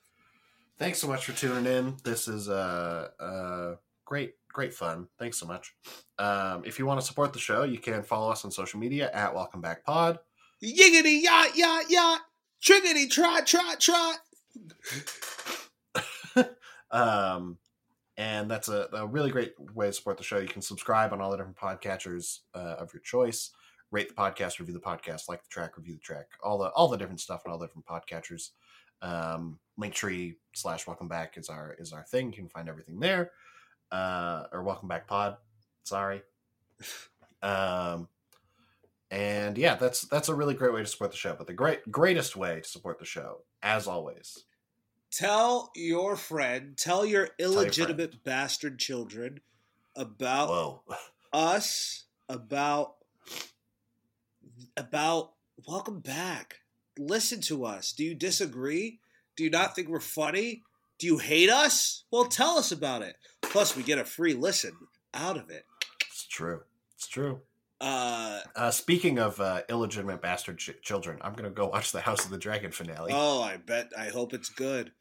[0.78, 1.96] Thanks so much for tuning in.
[2.04, 5.08] This is uh, uh, great, great fun.
[5.18, 5.74] Thanks so much.
[6.18, 9.10] Um, if you want to support the show, you can follow us on social media
[9.12, 10.18] at Welcome Back Pod.
[10.62, 12.20] Yiggity yacht yacht yacht.
[12.62, 14.18] Triggity trot trot trot.
[16.90, 17.56] um,
[18.18, 20.38] and that's a, a really great way to support the show.
[20.38, 23.50] You can subscribe on all the different podcatchers uh, of your choice.
[23.92, 26.88] Rate the podcast, review the podcast, like the track, review the track, all the all
[26.88, 28.50] the different stuff on all the different podcatchers.
[29.02, 32.28] Um, Linktree slash Welcome Back is our is our thing.
[32.28, 33.32] You can find everything there.
[33.92, 35.36] Uh, or Welcome Back Pod.
[35.84, 36.22] Sorry.
[37.42, 38.08] Um,
[39.10, 41.34] and yeah, that's that's a really great way to support the show.
[41.36, 44.44] But the great greatest way to support the show, as always,
[45.16, 49.40] Tell your friend, tell your your illegitimate bastard children
[49.94, 50.82] about whoa.
[51.32, 52.96] us, about
[54.76, 55.32] about
[55.66, 56.56] welcome back.
[56.98, 57.92] Listen to us.
[57.92, 59.00] Do you disagree?
[59.36, 60.62] Do you not think we're funny?
[60.98, 62.04] Do you hate us?
[62.10, 63.16] Well, tell us about it.
[63.42, 64.72] Plus, we get a free listen
[65.12, 65.64] out of it.
[66.08, 66.62] It's true.
[66.94, 67.40] It's true.
[67.80, 72.24] Uh, Uh, speaking of uh, illegitimate bastard ch- children, I'm gonna go watch the House
[72.24, 73.12] of the Dragon finale.
[73.14, 73.92] oh, I bet.
[73.98, 74.92] I hope it's good.